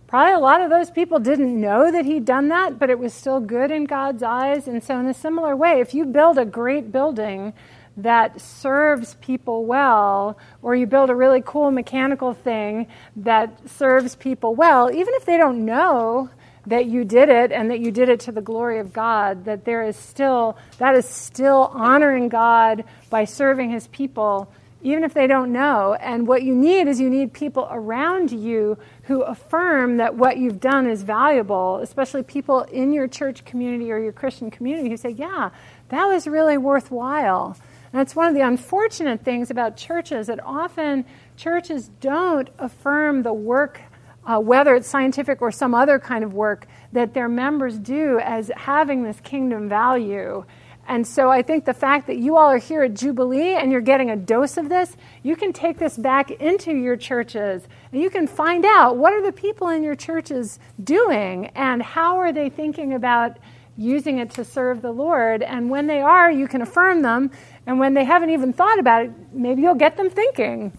[0.07, 3.13] Probably a lot of those people didn't know that he'd done that, but it was
[3.13, 4.65] still good in God's eyes.
[4.65, 7.51] And so, in a similar way, if you build a great building
[7.97, 14.55] that serves people well, or you build a really cool mechanical thing that serves people
[14.55, 16.29] well, even if they don't know
[16.67, 19.65] that you did it and that you did it to the glory of God, that
[19.65, 24.49] there is still, that is still honoring God by serving his people
[24.87, 25.95] even if they don't know.
[25.99, 30.61] And what you need is you need people around you who affirm that what you've
[30.61, 35.09] done is valuable, especially people in your church community or your Christian community who say,
[35.09, 35.49] yeah,
[35.89, 37.57] that was really worthwhile.
[37.91, 41.03] And it's one of the unfortunate things about churches that often
[41.35, 43.81] churches don't affirm the work,
[44.25, 48.51] uh, whether it's scientific or some other kind of work, that their members do as
[48.55, 50.45] having this kingdom value.
[50.87, 53.81] And so I think the fact that you all are here at Jubilee and you're
[53.81, 58.09] getting a dose of this, you can take this back into your churches and you
[58.09, 62.49] can find out what are the people in your churches doing and how are they
[62.49, 63.37] thinking about
[63.75, 65.43] using it to serve the Lord.
[65.43, 67.31] And when they are, you can affirm them.
[67.65, 70.71] And when they haven't even thought about it, maybe you'll get them thinking.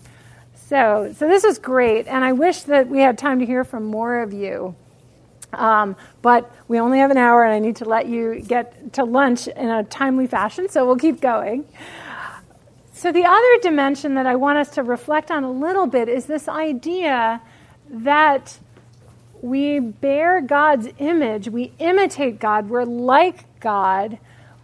[0.55, 2.07] So, so this is great.
[2.09, 4.75] And I wish that we had time to hear from more of you.
[5.53, 9.05] Um, but we only have an hour, and I need to let you get to
[9.05, 11.65] lunch in a timely fashion, so we'll keep going.
[12.93, 16.27] So, the other dimension that I want us to reflect on a little bit is
[16.27, 17.41] this idea
[17.89, 18.59] that
[19.41, 24.19] we bear God's image, we imitate God, we're like God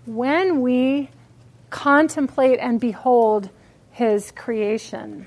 [0.05, 1.11] when we
[1.70, 3.51] contemplate and behold
[3.90, 5.27] his creation.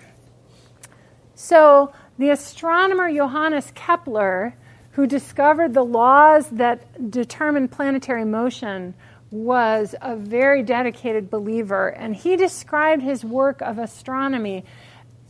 [1.34, 4.56] So, the astronomer Johannes Kepler
[4.97, 8.95] who discovered the laws that determine planetary motion,
[9.29, 11.89] was a very dedicated believer.
[11.89, 14.65] And he described his work of astronomy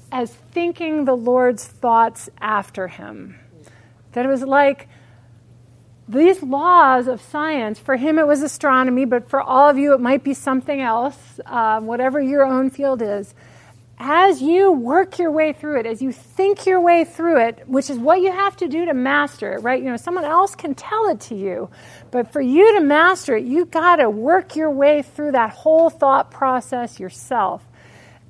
[0.10, 3.38] as thinking the Lord's thoughts after him.
[4.14, 4.88] That it was like
[6.08, 10.00] these laws of science, for him it was astronomy, but for all of you it
[10.00, 13.36] might be something else, uh, whatever your own field is
[14.00, 17.90] as you work your way through it, as you think your way through it, which
[17.90, 19.82] is what you have to do to master it, right?
[19.82, 21.70] You know, someone else can tell it to you,
[22.12, 25.90] but for you to master it, you got to work your way through that whole
[25.90, 27.64] thought process yourself.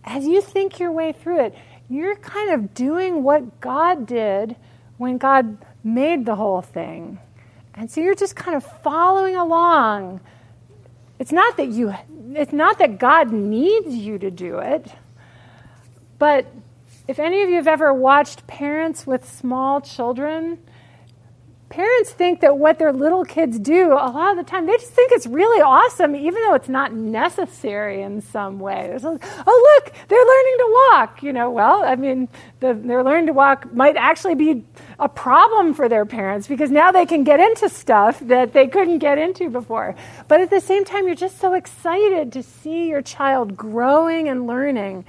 [0.05, 1.55] As you think your way through it,
[1.89, 4.55] you're kind of doing what God did
[4.97, 7.19] when God made the whole thing.
[7.73, 10.21] And so you're just kind of following along.
[11.19, 11.93] It's not that you
[12.33, 14.91] it's not that God needs you to do it
[16.19, 16.45] but
[17.07, 20.59] if any of you have ever watched parents with small children,
[21.69, 24.91] parents think that what their little kids do, a lot of the time, they just
[24.91, 28.91] think it's really awesome, even though it's not necessary in some way.
[29.03, 31.23] oh, look, they're learning to walk.
[31.23, 32.27] You know, well, I mean,
[32.59, 34.65] the, their learning to walk might actually be
[34.99, 38.99] a problem for their parents because now they can get into stuff that they couldn't
[38.99, 39.95] get into before.
[40.27, 44.47] But at the same time, you're just so excited to see your child growing and
[44.47, 45.05] learning.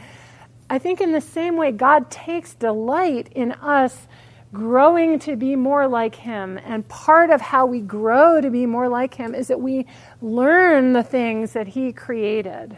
[0.71, 4.07] I think in the same way, God takes delight in us
[4.53, 6.59] growing to be more like Him.
[6.63, 9.87] And part of how we grow to be more like Him is that we
[10.21, 12.77] learn the things that He created.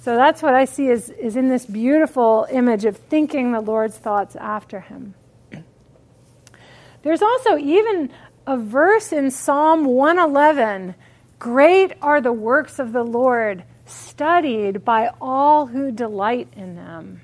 [0.00, 3.96] So that's what I see is, is in this beautiful image of thinking the Lord's
[3.96, 5.14] thoughts after Him.
[7.02, 8.10] There's also even
[8.46, 10.94] a verse in Psalm 111
[11.38, 17.20] Great are the works of the Lord studied by all who delight in them.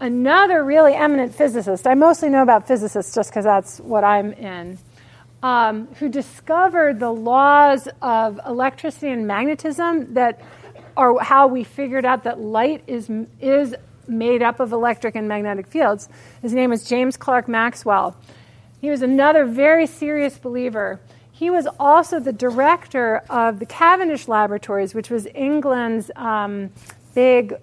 [0.00, 4.78] Another really eminent physicist, I mostly know about physicists just because that's what I'm in,
[5.42, 10.40] um, who discovered the laws of electricity and magnetism that
[10.96, 13.74] are how we figured out that light is, is
[14.06, 16.08] made up of electric and magnetic fields.
[16.42, 18.16] His name was James Clerk Maxwell.
[18.80, 21.00] He was another very serious believer.
[21.38, 26.70] He was also the director of the Cavendish Laboratories, which was England's um,
[27.14, 27.54] big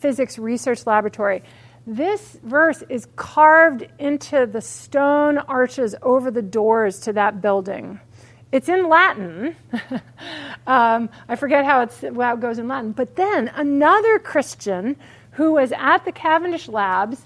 [0.00, 1.42] physics research laboratory.
[1.86, 8.00] This verse is carved into the stone arches over the doors to that building.
[8.52, 9.56] It's in Latin.
[10.66, 12.92] um, I forget how, how it goes in Latin.
[12.92, 14.94] But then another Christian
[15.30, 17.22] who was at the Cavendish Labs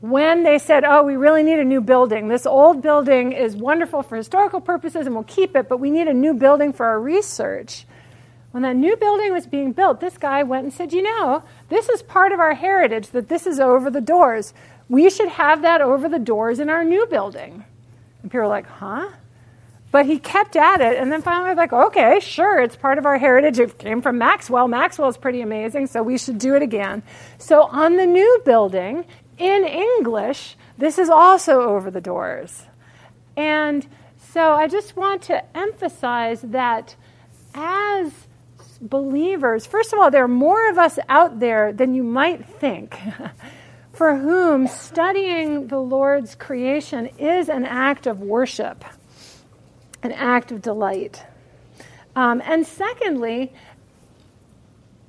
[0.00, 2.28] when they said, oh, we really need a new building.
[2.28, 6.08] This old building is wonderful for historical purposes and we'll keep it, but we need
[6.08, 7.86] a new building for our research.
[8.52, 11.88] When that new building was being built, this guy went and said, you know, this
[11.88, 14.54] is part of our heritage that this is over the doors.
[14.88, 17.64] We should have that over the doors in our new building.
[18.22, 19.08] And people were like, huh?
[19.92, 23.18] But he kept at it, and then finally, like, okay, sure, it's part of our
[23.18, 23.58] heritage.
[23.58, 24.68] It came from Maxwell.
[24.68, 27.02] Maxwell's pretty amazing, so we should do it again.
[27.38, 29.04] So on the new building,
[29.40, 32.66] in English, this is also over the doors.
[33.36, 33.86] And
[34.32, 36.94] so I just want to emphasize that
[37.54, 38.12] as
[38.80, 42.96] believers, first of all, there are more of us out there than you might think.
[44.00, 48.82] for whom studying the Lord's creation is an act of worship,
[50.02, 51.22] an act of delight.
[52.16, 53.52] Um, and secondly,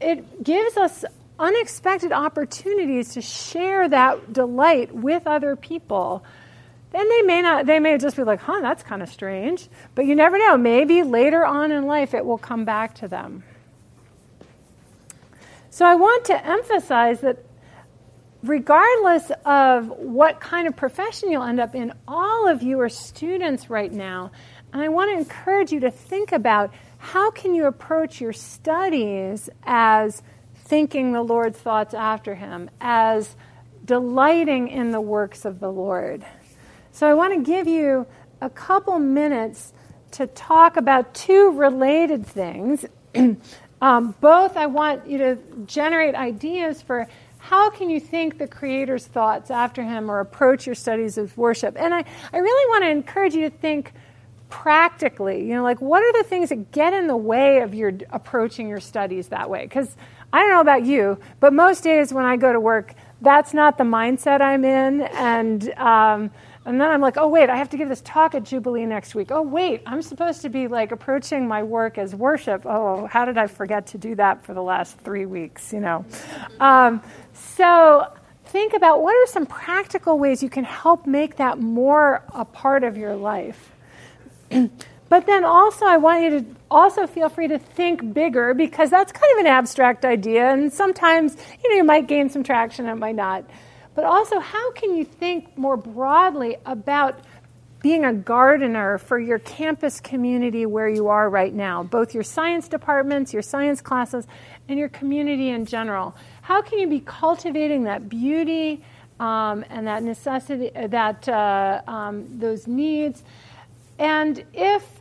[0.01, 1.05] it gives us
[1.41, 6.23] unexpected opportunities to share that delight with other people,
[6.91, 10.05] then they may not they may just be like, "Huh, that's kind of strange." But
[10.05, 10.57] you never know.
[10.57, 13.43] Maybe later on in life it will come back to them.
[15.71, 17.37] So I want to emphasize that
[18.43, 23.69] regardless of what kind of profession you'll end up in, all of you are students
[23.69, 24.31] right now.
[24.73, 29.49] And I want to encourage you to think about how can you approach your studies
[29.63, 30.21] as
[30.71, 33.35] thinking the Lord's thoughts after him, as
[33.83, 36.25] delighting in the works of the Lord.
[36.93, 38.07] So I want to give you
[38.39, 39.73] a couple minutes
[40.11, 42.85] to talk about two related things.
[43.81, 47.05] um, both I want you to generate ideas for
[47.39, 51.75] how can you think the Creator's thoughts after Him or approach your studies of worship?
[51.77, 53.91] And I, I really want to encourage you to think
[54.47, 55.45] practically.
[55.47, 58.69] You know, like what are the things that get in the way of your approaching
[58.69, 59.63] your studies that way?
[59.63, 59.97] Because
[60.33, 63.77] I don't know about you, but most days when I go to work, that's not
[63.77, 65.01] the mindset I'm in.
[65.01, 66.31] And, um,
[66.65, 69.15] and then I'm like, oh, wait, I have to give this talk at Jubilee next
[69.15, 69.31] week.
[69.31, 72.65] Oh, wait, I'm supposed to be like approaching my work as worship.
[72.65, 76.05] Oh, how did I forget to do that for the last three weeks, you know?
[76.59, 77.01] Um,
[77.33, 78.11] so
[78.45, 82.83] think about what are some practical ways you can help make that more a part
[82.83, 83.71] of your life.
[85.09, 89.11] but then also, I want you to also feel free to think bigger because that's
[89.11, 92.95] kind of an abstract idea, and sometimes you know you might gain some traction, it
[92.95, 93.47] might not.
[93.93, 97.19] But also, how can you think more broadly about
[97.81, 102.67] being a gardener for your campus community where you are right now, both your science
[102.67, 104.27] departments, your science classes,
[104.69, 106.15] and your community in general?
[106.41, 108.83] How can you be cultivating that beauty
[109.19, 113.23] um, and that necessity, that uh, um, those needs?
[113.99, 115.00] And if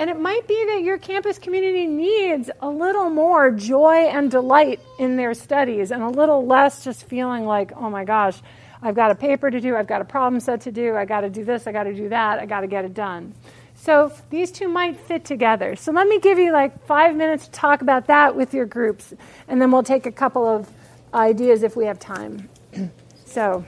[0.00, 4.80] and it might be that your campus community needs a little more joy and delight
[4.98, 8.40] in their studies and a little less just feeling like, oh my gosh,
[8.80, 11.20] I've got a paper to do, I've got a problem set to do, I got
[11.20, 13.34] to do this, I got to do that, I got to get it done.
[13.74, 15.76] So these two might fit together.
[15.76, 19.12] So let me give you like five minutes to talk about that with your groups,
[19.48, 20.66] and then we'll take a couple of
[21.12, 22.48] ideas if we have time.
[23.26, 23.66] so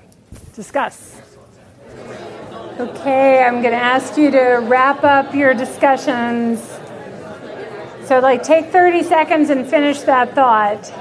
[0.54, 1.20] discuss.
[2.82, 6.58] Okay, I'm going to ask you to wrap up your discussions.
[8.08, 10.92] So, like, take 30 seconds and finish that thought.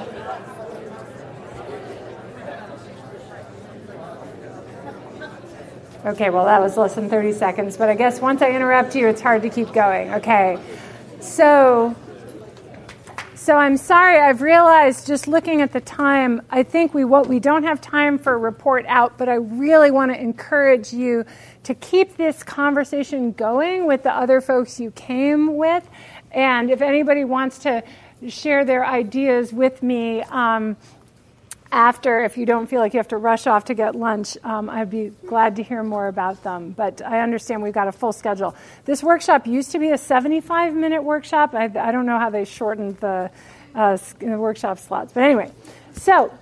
[6.05, 9.07] Okay, well, that was less than 30 seconds, but I guess once I interrupt you,
[9.07, 10.13] it's hard to keep going.
[10.13, 10.59] Okay,
[11.19, 11.95] so
[13.41, 14.19] so I'm sorry.
[14.19, 18.19] I've realized just looking at the time, I think we what we don't have time
[18.19, 21.25] for a report out, but I really want to encourage you
[21.63, 25.89] to keep this conversation going with the other folks you came with,
[26.29, 27.83] and if anybody wants to
[28.27, 30.21] share their ideas with me.
[30.21, 30.77] Um,
[31.71, 34.69] after, if you don't feel like you have to rush off to get lunch, um,
[34.69, 36.71] I'd be glad to hear more about them.
[36.71, 38.55] But I understand we've got a full schedule.
[38.85, 41.53] This workshop used to be a 75 minute workshop.
[41.53, 43.31] I, I don't know how they shortened the,
[43.73, 45.13] uh, the workshop slots.
[45.13, 45.51] But anyway,
[45.93, 46.33] so,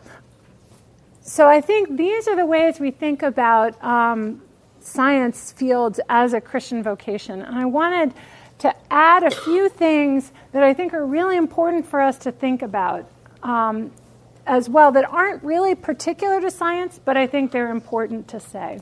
[1.22, 4.42] so I think these are the ways we think about um,
[4.80, 7.42] science fields as a Christian vocation.
[7.42, 8.14] And I wanted
[8.60, 12.62] to add a few things that I think are really important for us to think
[12.62, 13.06] about.
[13.44, 13.92] Um,
[14.50, 18.82] as well that aren't really particular to science, but I think they're important to say.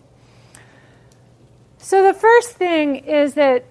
[1.77, 3.65] So, the first thing is that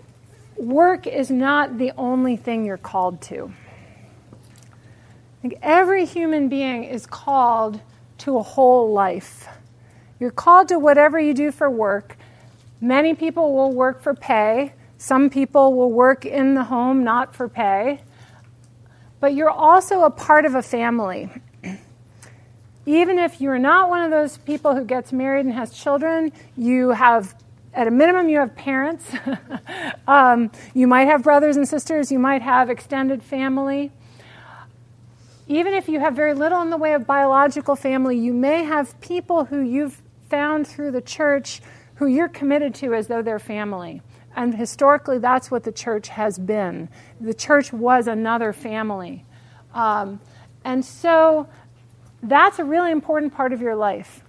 [0.57, 3.51] work is not the only thing you're called to.
[4.33, 7.81] I think every human being is called
[8.19, 9.49] to a whole life.
[10.21, 12.17] You're called to whatever you do for work.
[12.79, 17.49] Many people will work for pay, some people will work in the home not for
[17.49, 18.03] pay.
[19.19, 21.31] But you're also a part of a family
[22.87, 26.91] even if you're not one of those people who gets married and has children, you
[26.91, 27.35] have,
[27.75, 29.05] at a minimum, you have parents.
[30.09, 32.13] um, you might have brothers and sisters.
[32.13, 33.91] You might have extended family.
[35.49, 38.99] Even if you have very little in the way of biological family, you may have
[39.01, 41.61] people who you've found through the church
[41.97, 44.03] who you're committed to as though they're family.
[44.35, 46.89] And historically, that's what the church has been.
[47.21, 49.25] The church was another family.
[49.73, 50.21] Um,
[50.65, 51.49] and so
[52.29, 54.23] that's a really important part of your life,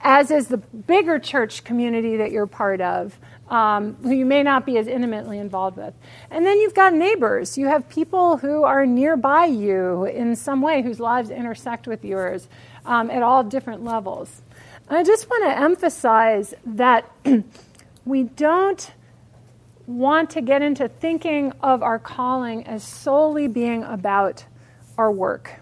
[0.00, 4.64] as is the bigger church community that you're part of, um, who you may not
[4.66, 5.94] be as intimately involved with.
[6.30, 7.58] And then you've got neighbors.
[7.58, 12.48] You have people who are nearby you in some way, whose lives intersect with yours
[12.84, 14.42] um, at all different levels.
[14.88, 17.10] And I just want to emphasize that
[18.04, 18.92] we don't
[19.86, 24.44] want to get into thinking of our calling as solely being about
[24.96, 25.61] our work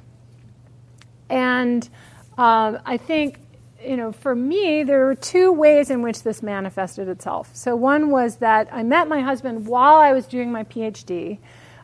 [1.31, 1.89] And
[2.37, 3.41] um, I think,
[3.83, 7.51] you know, for me, there were two ways in which this manifested itself.
[7.55, 11.39] So one was that I met my husband while I was doing my PhD.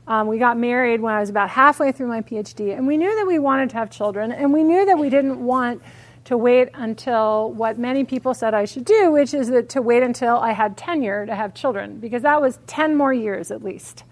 [0.07, 3.15] Um, we got married when I was about halfway through my PhD, and we knew
[3.17, 5.83] that we wanted to have children, and we knew that we didn't want
[6.25, 10.03] to wait until what many people said I should do, which is that to wait
[10.03, 14.05] until I had tenure to have children, because that was 10 more years at least.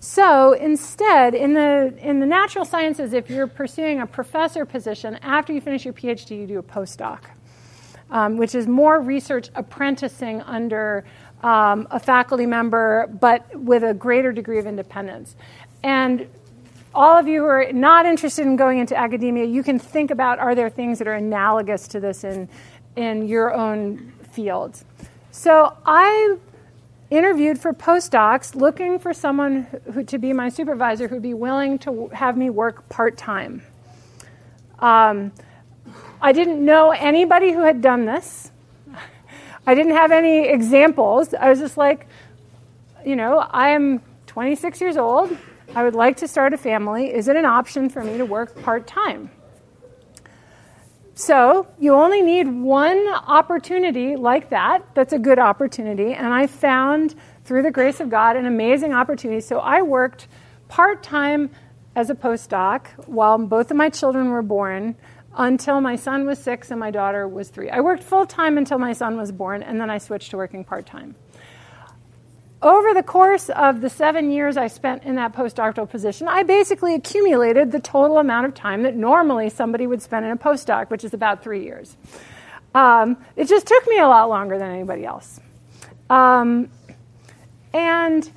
[0.00, 5.52] So instead, in the, in the natural sciences, if you're pursuing a professor position, after
[5.52, 7.24] you finish your PhD, you do a postdoc,
[8.10, 11.04] um, which is more research apprenticing under
[11.42, 15.34] um, a faculty member, but with a greater degree of independence.
[15.82, 16.28] And
[16.94, 20.38] all of you who are not interested in going into academia, you can think about
[20.38, 22.48] are there things that are analogous to this in,
[22.96, 24.84] in your own fields.
[25.32, 26.38] So I
[27.10, 32.08] interviewed for postdocs looking for someone who, to be my supervisor who'd be willing to
[32.08, 33.62] have me work part time.
[34.78, 35.32] Um,
[36.20, 38.50] I didn't know anybody who had done this.
[39.66, 41.34] I didn't have any examples.
[41.34, 42.06] I was just like,
[43.04, 45.36] you know, I am 26 years old.
[45.74, 47.12] I would like to start a family.
[47.12, 49.30] Is it an option for me to work part time?
[51.18, 54.86] So you only need one opportunity like that.
[54.94, 56.12] That's a good opportunity.
[56.14, 59.40] And I found, through the grace of God, an amazing opportunity.
[59.40, 60.28] So I worked
[60.68, 61.50] part time
[61.96, 64.94] as a postdoc while both of my children were born
[65.36, 67.68] until my son was six and my daughter was three.
[67.68, 70.62] I worked full time until my son was born, and then I switched to working
[70.62, 71.16] part time
[72.60, 76.94] over the course of the seven years I spent in that postdoctoral position, I basically
[76.94, 81.04] accumulated the total amount of time that normally somebody would spend in a postdoc, which
[81.04, 81.96] is about three years.
[82.74, 85.40] Um, it just took me a lot longer than anybody else.
[86.10, 86.68] Um,
[87.72, 88.28] and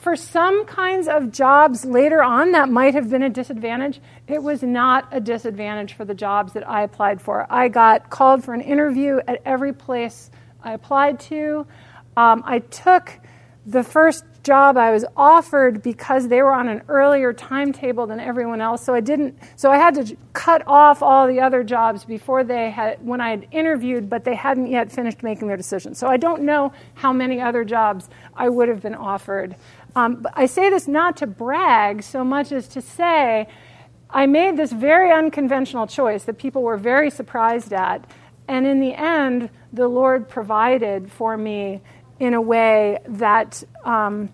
[0.00, 4.00] for some kinds of jobs later on, that might have been a disadvantage.
[4.26, 7.46] It was not a disadvantage for the jobs that I applied for.
[7.48, 10.30] I got called for an interview at every place
[10.64, 11.66] I applied to.
[12.16, 13.18] Um, I took
[13.66, 18.60] the first job I was offered because they were on an earlier timetable than everyone
[18.60, 18.84] else.
[18.84, 19.38] So I didn't.
[19.56, 23.30] So I had to cut off all the other jobs before they had when I
[23.30, 25.94] had interviewed, but they hadn't yet finished making their decision.
[25.94, 29.54] So I don't know how many other jobs I would have been offered.
[29.94, 33.46] Um, I say this not to brag so much as to say
[34.10, 38.04] I made this very unconventional choice that people were very surprised at,
[38.48, 41.80] and in the end, the Lord provided for me
[42.22, 44.28] in a way that um,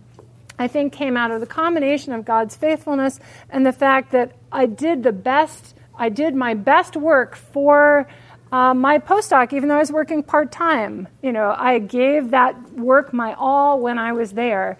[0.58, 3.18] I think came out of the combination of God's faithfulness
[3.48, 8.06] and the fact that I did the best, I did my best work for
[8.52, 11.08] uh, my postdoc, even though I was working part time.
[11.22, 14.76] You know, I gave that work my all when I was there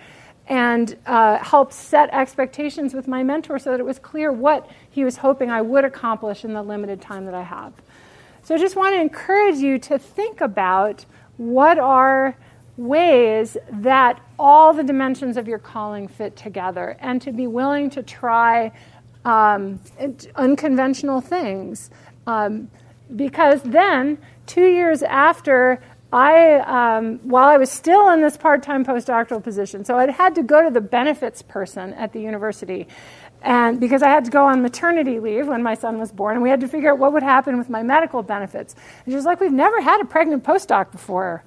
[0.46, 5.02] and uh, helped set expectations with my mentor so that it was clear what he
[5.02, 7.72] was hoping I would accomplish in the limited time that I have.
[8.42, 11.06] So I just want to encourage you to think about
[11.38, 12.36] what are
[12.78, 18.02] ways that all the dimensions of your calling fit together and to be willing to
[18.02, 18.72] try
[19.24, 19.80] um,
[20.36, 21.90] unconventional things.
[22.26, 22.70] Um,
[23.14, 28.84] because then, two years after I, um, while I was still in this part time
[28.84, 32.86] postdoctoral position, so I had to go to the benefits person at the university.
[33.42, 36.42] And because I had to go on maternity leave when my son was born, and
[36.42, 38.74] we had to figure out what would happen with my medical benefits.
[39.04, 41.44] And she was like, We've never had a pregnant postdoc before.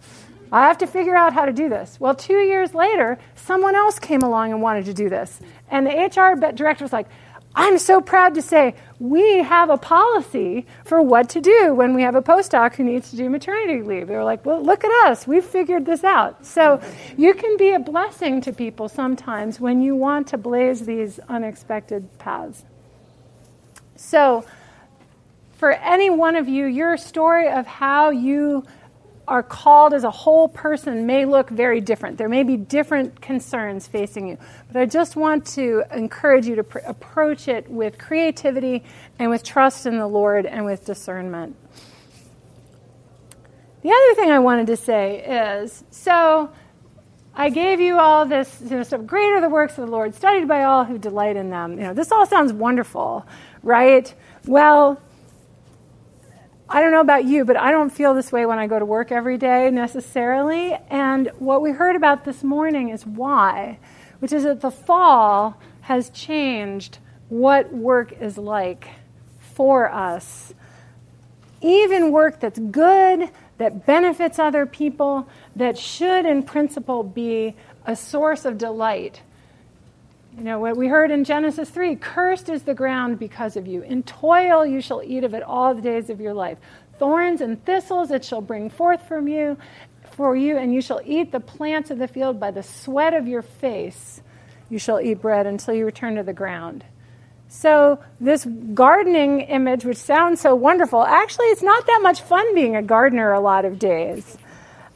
[0.52, 1.98] I have to figure out how to do this.
[2.00, 5.40] Well, two years later, someone else came along and wanted to do this.
[5.70, 7.08] And the HR director was like,
[7.54, 12.02] I'm so proud to say we have a policy for what to do when we
[12.04, 14.08] have a postdoc who needs to do maternity leave.
[14.08, 15.28] They were like, well, look at us.
[15.28, 16.46] We've figured this out.
[16.46, 16.82] So
[17.18, 22.18] you can be a blessing to people sometimes when you want to blaze these unexpected
[22.20, 22.64] paths.
[23.98, 24.46] So,
[25.52, 28.66] for any one of you, your story of how you
[29.32, 32.18] are called as a whole person may look very different.
[32.18, 34.38] There may be different concerns facing you.
[34.68, 38.84] But I just want to encourage you to pr- approach it with creativity
[39.20, 41.56] and with trust in the Lord and with discernment.
[43.84, 46.52] The other thing I wanted to say is so
[47.34, 49.06] I gave you all this you know, stuff.
[49.06, 51.80] Great are the works of the Lord, studied by all who delight in them.
[51.80, 53.26] You know, this all sounds wonderful,
[53.64, 54.14] right?
[54.46, 55.02] Well,
[56.74, 58.86] I don't know about you, but I don't feel this way when I go to
[58.86, 60.74] work every day necessarily.
[60.90, 63.78] And what we heard about this morning is why,
[64.20, 68.88] which is that the fall has changed what work is like
[69.42, 70.54] for us.
[71.62, 77.54] Even work that's good, that benefits other people, that should, in principle, be
[77.86, 79.22] a source of delight,
[80.38, 83.82] You know, what we heard in Genesis 3 cursed is the ground because of you.
[83.82, 86.58] In toil you shall eat of it all the days of your life.
[86.98, 89.58] Thorns and thistles it shall bring forth from you,
[90.12, 93.28] for you, and you shall eat the plants of the field by the sweat of
[93.28, 94.22] your face.
[94.70, 96.86] You shall eat bread until you return to the ground.
[97.50, 102.78] So, this gardening image, which sounds so wonderful, actually, it's not that much fun being
[102.78, 104.38] a gardener a lot of days.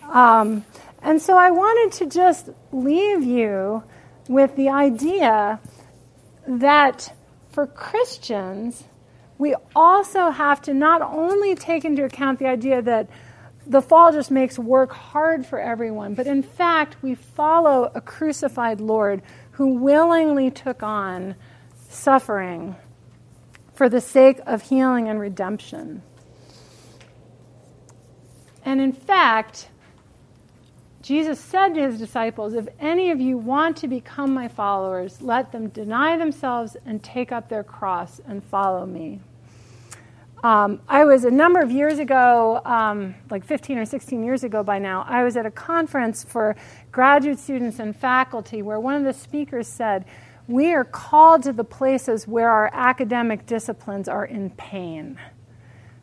[0.03, 0.63] Um,
[1.01, 3.83] and so, I wanted to just leave you
[4.27, 5.59] with the idea
[6.47, 7.13] that
[7.49, 8.83] for Christians,
[9.37, 13.09] we also have to not only take into account the idea that
[13.67, 18.79] the fall just makes work hard for everyone, but in fact, we follow a crucified
[18.79, 19.21] Lord
[19.51, 21.35] who willingly took on
[21.89, 22.75] suffering
[23.73, 26.01] for the sake of healing and redemption.
[28.63, 29.69] And in fact,
[31.05, 35.51] Jesus said to his disciples, If any of you want to become my followers, let
[35.51, 39.19] them deny themselves and take up their cross and follow me.
[40.43, 44.63] Um, I was a number of years ago, um, like 15 or 16 years ago
[44.63, 46.55] by now, I was at a conference for
[46.91, 50.05] graduate students and faculty where one of the speakers said,
[50.47, 55.19] We are called to the places where our academic disciplines are in pain.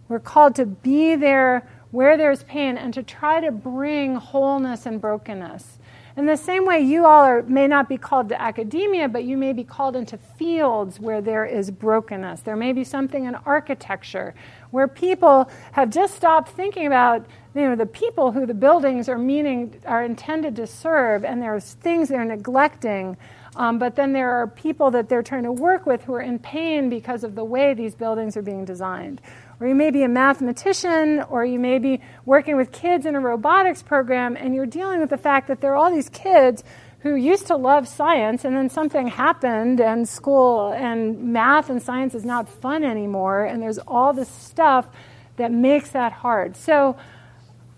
[0.06, 5.00] We're called to be there where there's pain and to try to bring wholeness and
[5.00, 5.78] brokenness.
[6.14, 9.38] In the same way, you all are, may not be called to academia, but you
[9.38, 12.40] may be called into fields where there is brokenness.
[12.40, 14.34] There may be something in architecture
[14.72, 19.18] where people have just stopped thinking about you know, the people who the buildings are
[19.18, 23.16] meaning are intended to serve, and there's things they're neglecting.
[23.54, 26.38] Um, but then there are people that they're trying to work with who are in
[26.38, 29.20] pain because of the way these buildings are being designed
[29.62, 33.20] or you may be a mathematician, or you may be working with kids in a
[33.20, 36.64] robotics program, and you're dealing with the fact that there are all these kids
[36.98, 42.12] who used to love science, and then something happened, and school and math and science
[42.12, 44.88] is not fun anymore, and there's all this stuff
[45.36, 46.56] that makes that hard.
[46.56, 46.96] So,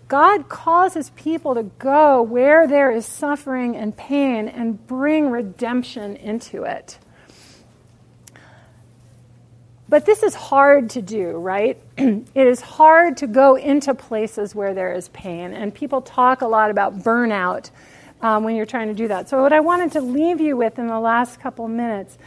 [0.07, 6.63] God causes people to go where there is suffering and pain and bring redemption into
[6.63, 6.99] it.
[9.87, 11.79] But this is hard to do, right?
[11.97, 16.47] it is hard to go into places where there is pain, and people talk a
[16.47, 17.69] lot about burnout
[18.21, 19.29] um, when you're trying to do that.
[19.29, 22.17] So, what I wanted to leave you with in the last couple minutes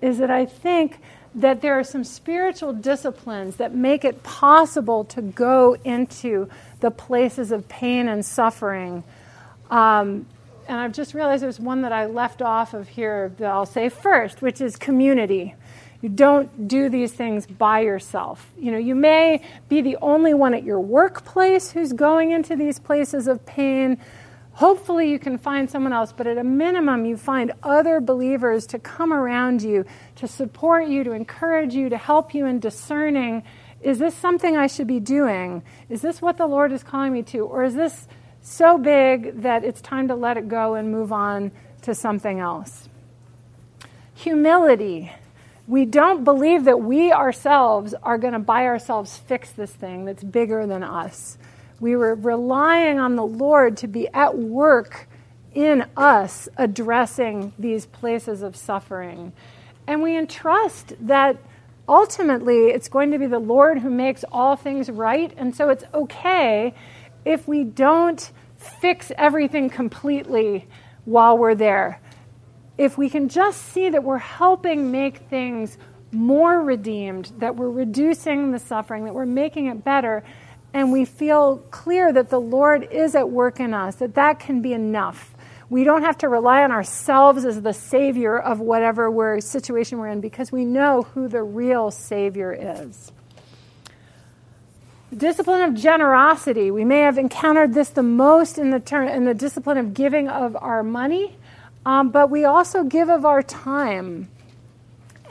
[0.00, 1.00] is that I think
[1.34, 6.48] that there are some spiritual disciplines that make it possible to go into
[6.80, 9.02] the places of pain and suffering.
[9.70, 10.26] Um,
[10.68, 13.88] and I've just realized there's one that I left off of here that I'll say
[13.88, 15.54] first, which is community.
[16.02, 18.50] You don't do these things by yourself.
[18.58, 22.78] You know, you may be the only one at your workplace who's going into these
[22.78, 23.98] places of pain.
[24.54, 28.78] Hopefully, you can find someone else, but at a minimum, you find other believers to
[28.78, 29.84] come around you,
[30.16, 33.42] to support you, to encourage you, to help you in discerning
[33.82, 35.62] is this something I should be doing?
[35.88, 37.40] Is this what the Lord is calling me to?
[37.40, 38.06] Or is this
[38.40, 41.50] so big that it's time to let it go and move on
[41.82, 42.88] to something else?
[44.14, 45.10] Humility
[45.68, 50.24] we don't believe that we ourselves are going to by ourselves fix this thing that's
[50.24, 51.38] bigger than us.
[51.82, 55.08] We were relying on the Lord to be at work
[55.52, 59.32] in us addressing these places of suffering.
[59.86, 61.36] And we entrust that
[61.88, 65.34] ultimately it's going to be the Lord who makes all things right.
[65.36, 66.72] And so it's okay
[67.24, 70.68] if we don't fix everything completely
[71.04, 72.00] while we're there
[72.78, 75.78] if we can just see that we're helping make things
[76.10, 80.22] more redeemed, that we're reducing the suffering, that we're making it better,
[80.74, 84.62] and we feel clear that the Lord is at work in us, that that can
[84.62, 85.34] be enough.
[85.70, 90.08] We don't have to rely on ourselves as the savior of whatever we're, situation we're
[90.08, 92.52] in because we know who the real savior
[92.86, 93.12] is.
[95.16, 96.70] discipline of generosity.
[96.70, 100.28] We may have encountered this the most in the, ter- in the discipline of giving
[100.28, 101.36] of our money
[101.86, 104.28] um, but we also give of our time.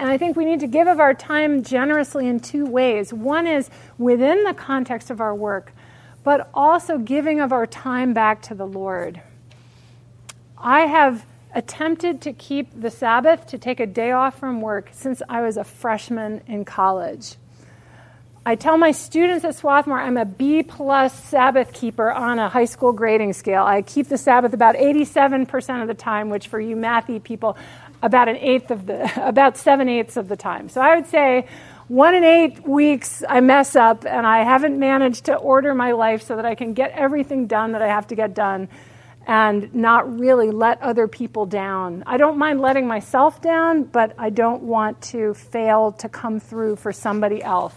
[0.02, 3.14] And I think we need to give of our time generously in two ways.
[3.14, 5.74] One is within the context of our work,
[6.24, 9.22] but also giving of our time back to the Lord.
[10.58, 11.24] I have
[11.54, 15.56] attempted to keep the Sabbath, to take a day off from work, since I was
[15.56, 17.36] a freshman in college.
[18.44, 22.66] I tell my students at Swarthmore I'm a B plus Sabbath keeper on a high
[22.66, 23.62] school grading scale.
[23.62, 27.56] I keep the Sabbath about 87% of the time, which for you mathy people,
[28.02, 30.70] about an eighth of the, about seven eighths of the time.
[30.70, 31.48] So I would say
[31.88, 36.24] one in eight weeks I mess up and I haven't managed to order my life
[36.24, 38.70] so that I can get everything done that I have to get done.
[39.28, 42.04] and not really let other people down.
[42.08, 46.78] I don't mind letting myself down, but I don't want to fail to come through
[46.78, 47.76] for somebody else.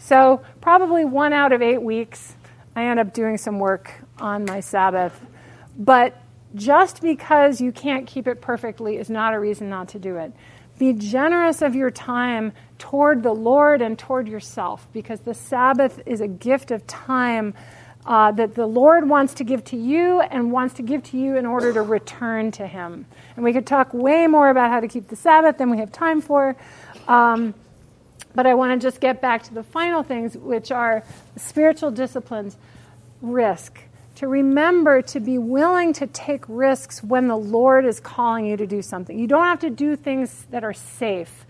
[0.00, 2.34] So, probably one out of eight weeks,
[2.76, 5.18] I end up doing some work on my Sabbath.
[5.78, 6.21] But
[6.54, 10.32] just because you can't keep it perfectly is not a reason not to do it.
[10.78, 16.20] Be generous of your time toward the Lord and toward yourself because the Sabbath is
[16.20, 17.54] a gift of time
[18.04, 21.36] uh, that the Lord wants to give to you and wants to give to you
[21.36, 23.06] in order to return to Him.
[23.36, 25.92] And we could talk way more about how to keep the Sabbath than we have
[25.92, 26.56] time for.
[27.06, 27.54] Um,
[28.34, 31.04] but I want to just get back to the final things, which are
[31.36, 32.56] spiritual disciplines,
[33.20, 33.78] risk.
[34.22, 38.68] To remember to be willing to take risks when the Lord is calling you to
[38.68, 39.18] do something.
[39.18, 41.44] You don't have to do things that are safe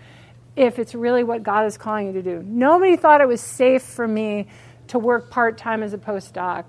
[0.57, 2.43] if it's really what God is calling you to do.
[2.43, 4.47] Nobody thought it was safe for me
[4.89, 6.65] to work part time as a postdoc.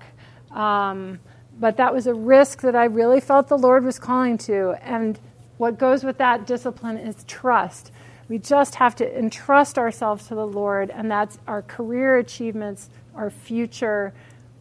[0.52, 1.22] Um,
[1.58, 4.72] but that was a risk that I really felt the Lord was calling to.
[4.82, 5.18] And
[5.56, 7.94] what goes with that discipline is trust.
[8.28, 13.30] We just have to entrust ourselves to the Lord, and that's our career achievements, our
[13.30, 14.14] future,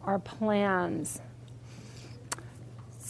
[0.05, 1.19] our plans.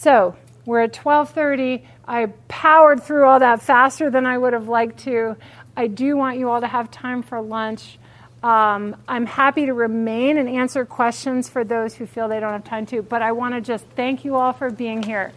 [0.04, 0.36] So
[0.66, 1.82] we're at 12:30.
[2.06, 5.34] I powered through all that faster than I would have liked to.
[5.78, 7.98] I do want you all to have time for lunch.
[8.42, 12.64] Um, I'm happy to remain and answer questions for those who feel they don't have
[12.64, 15.32] time to, but I want to just thank you all for being here.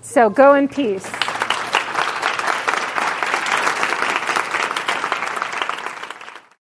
[0.00, 1.08] So go in peace.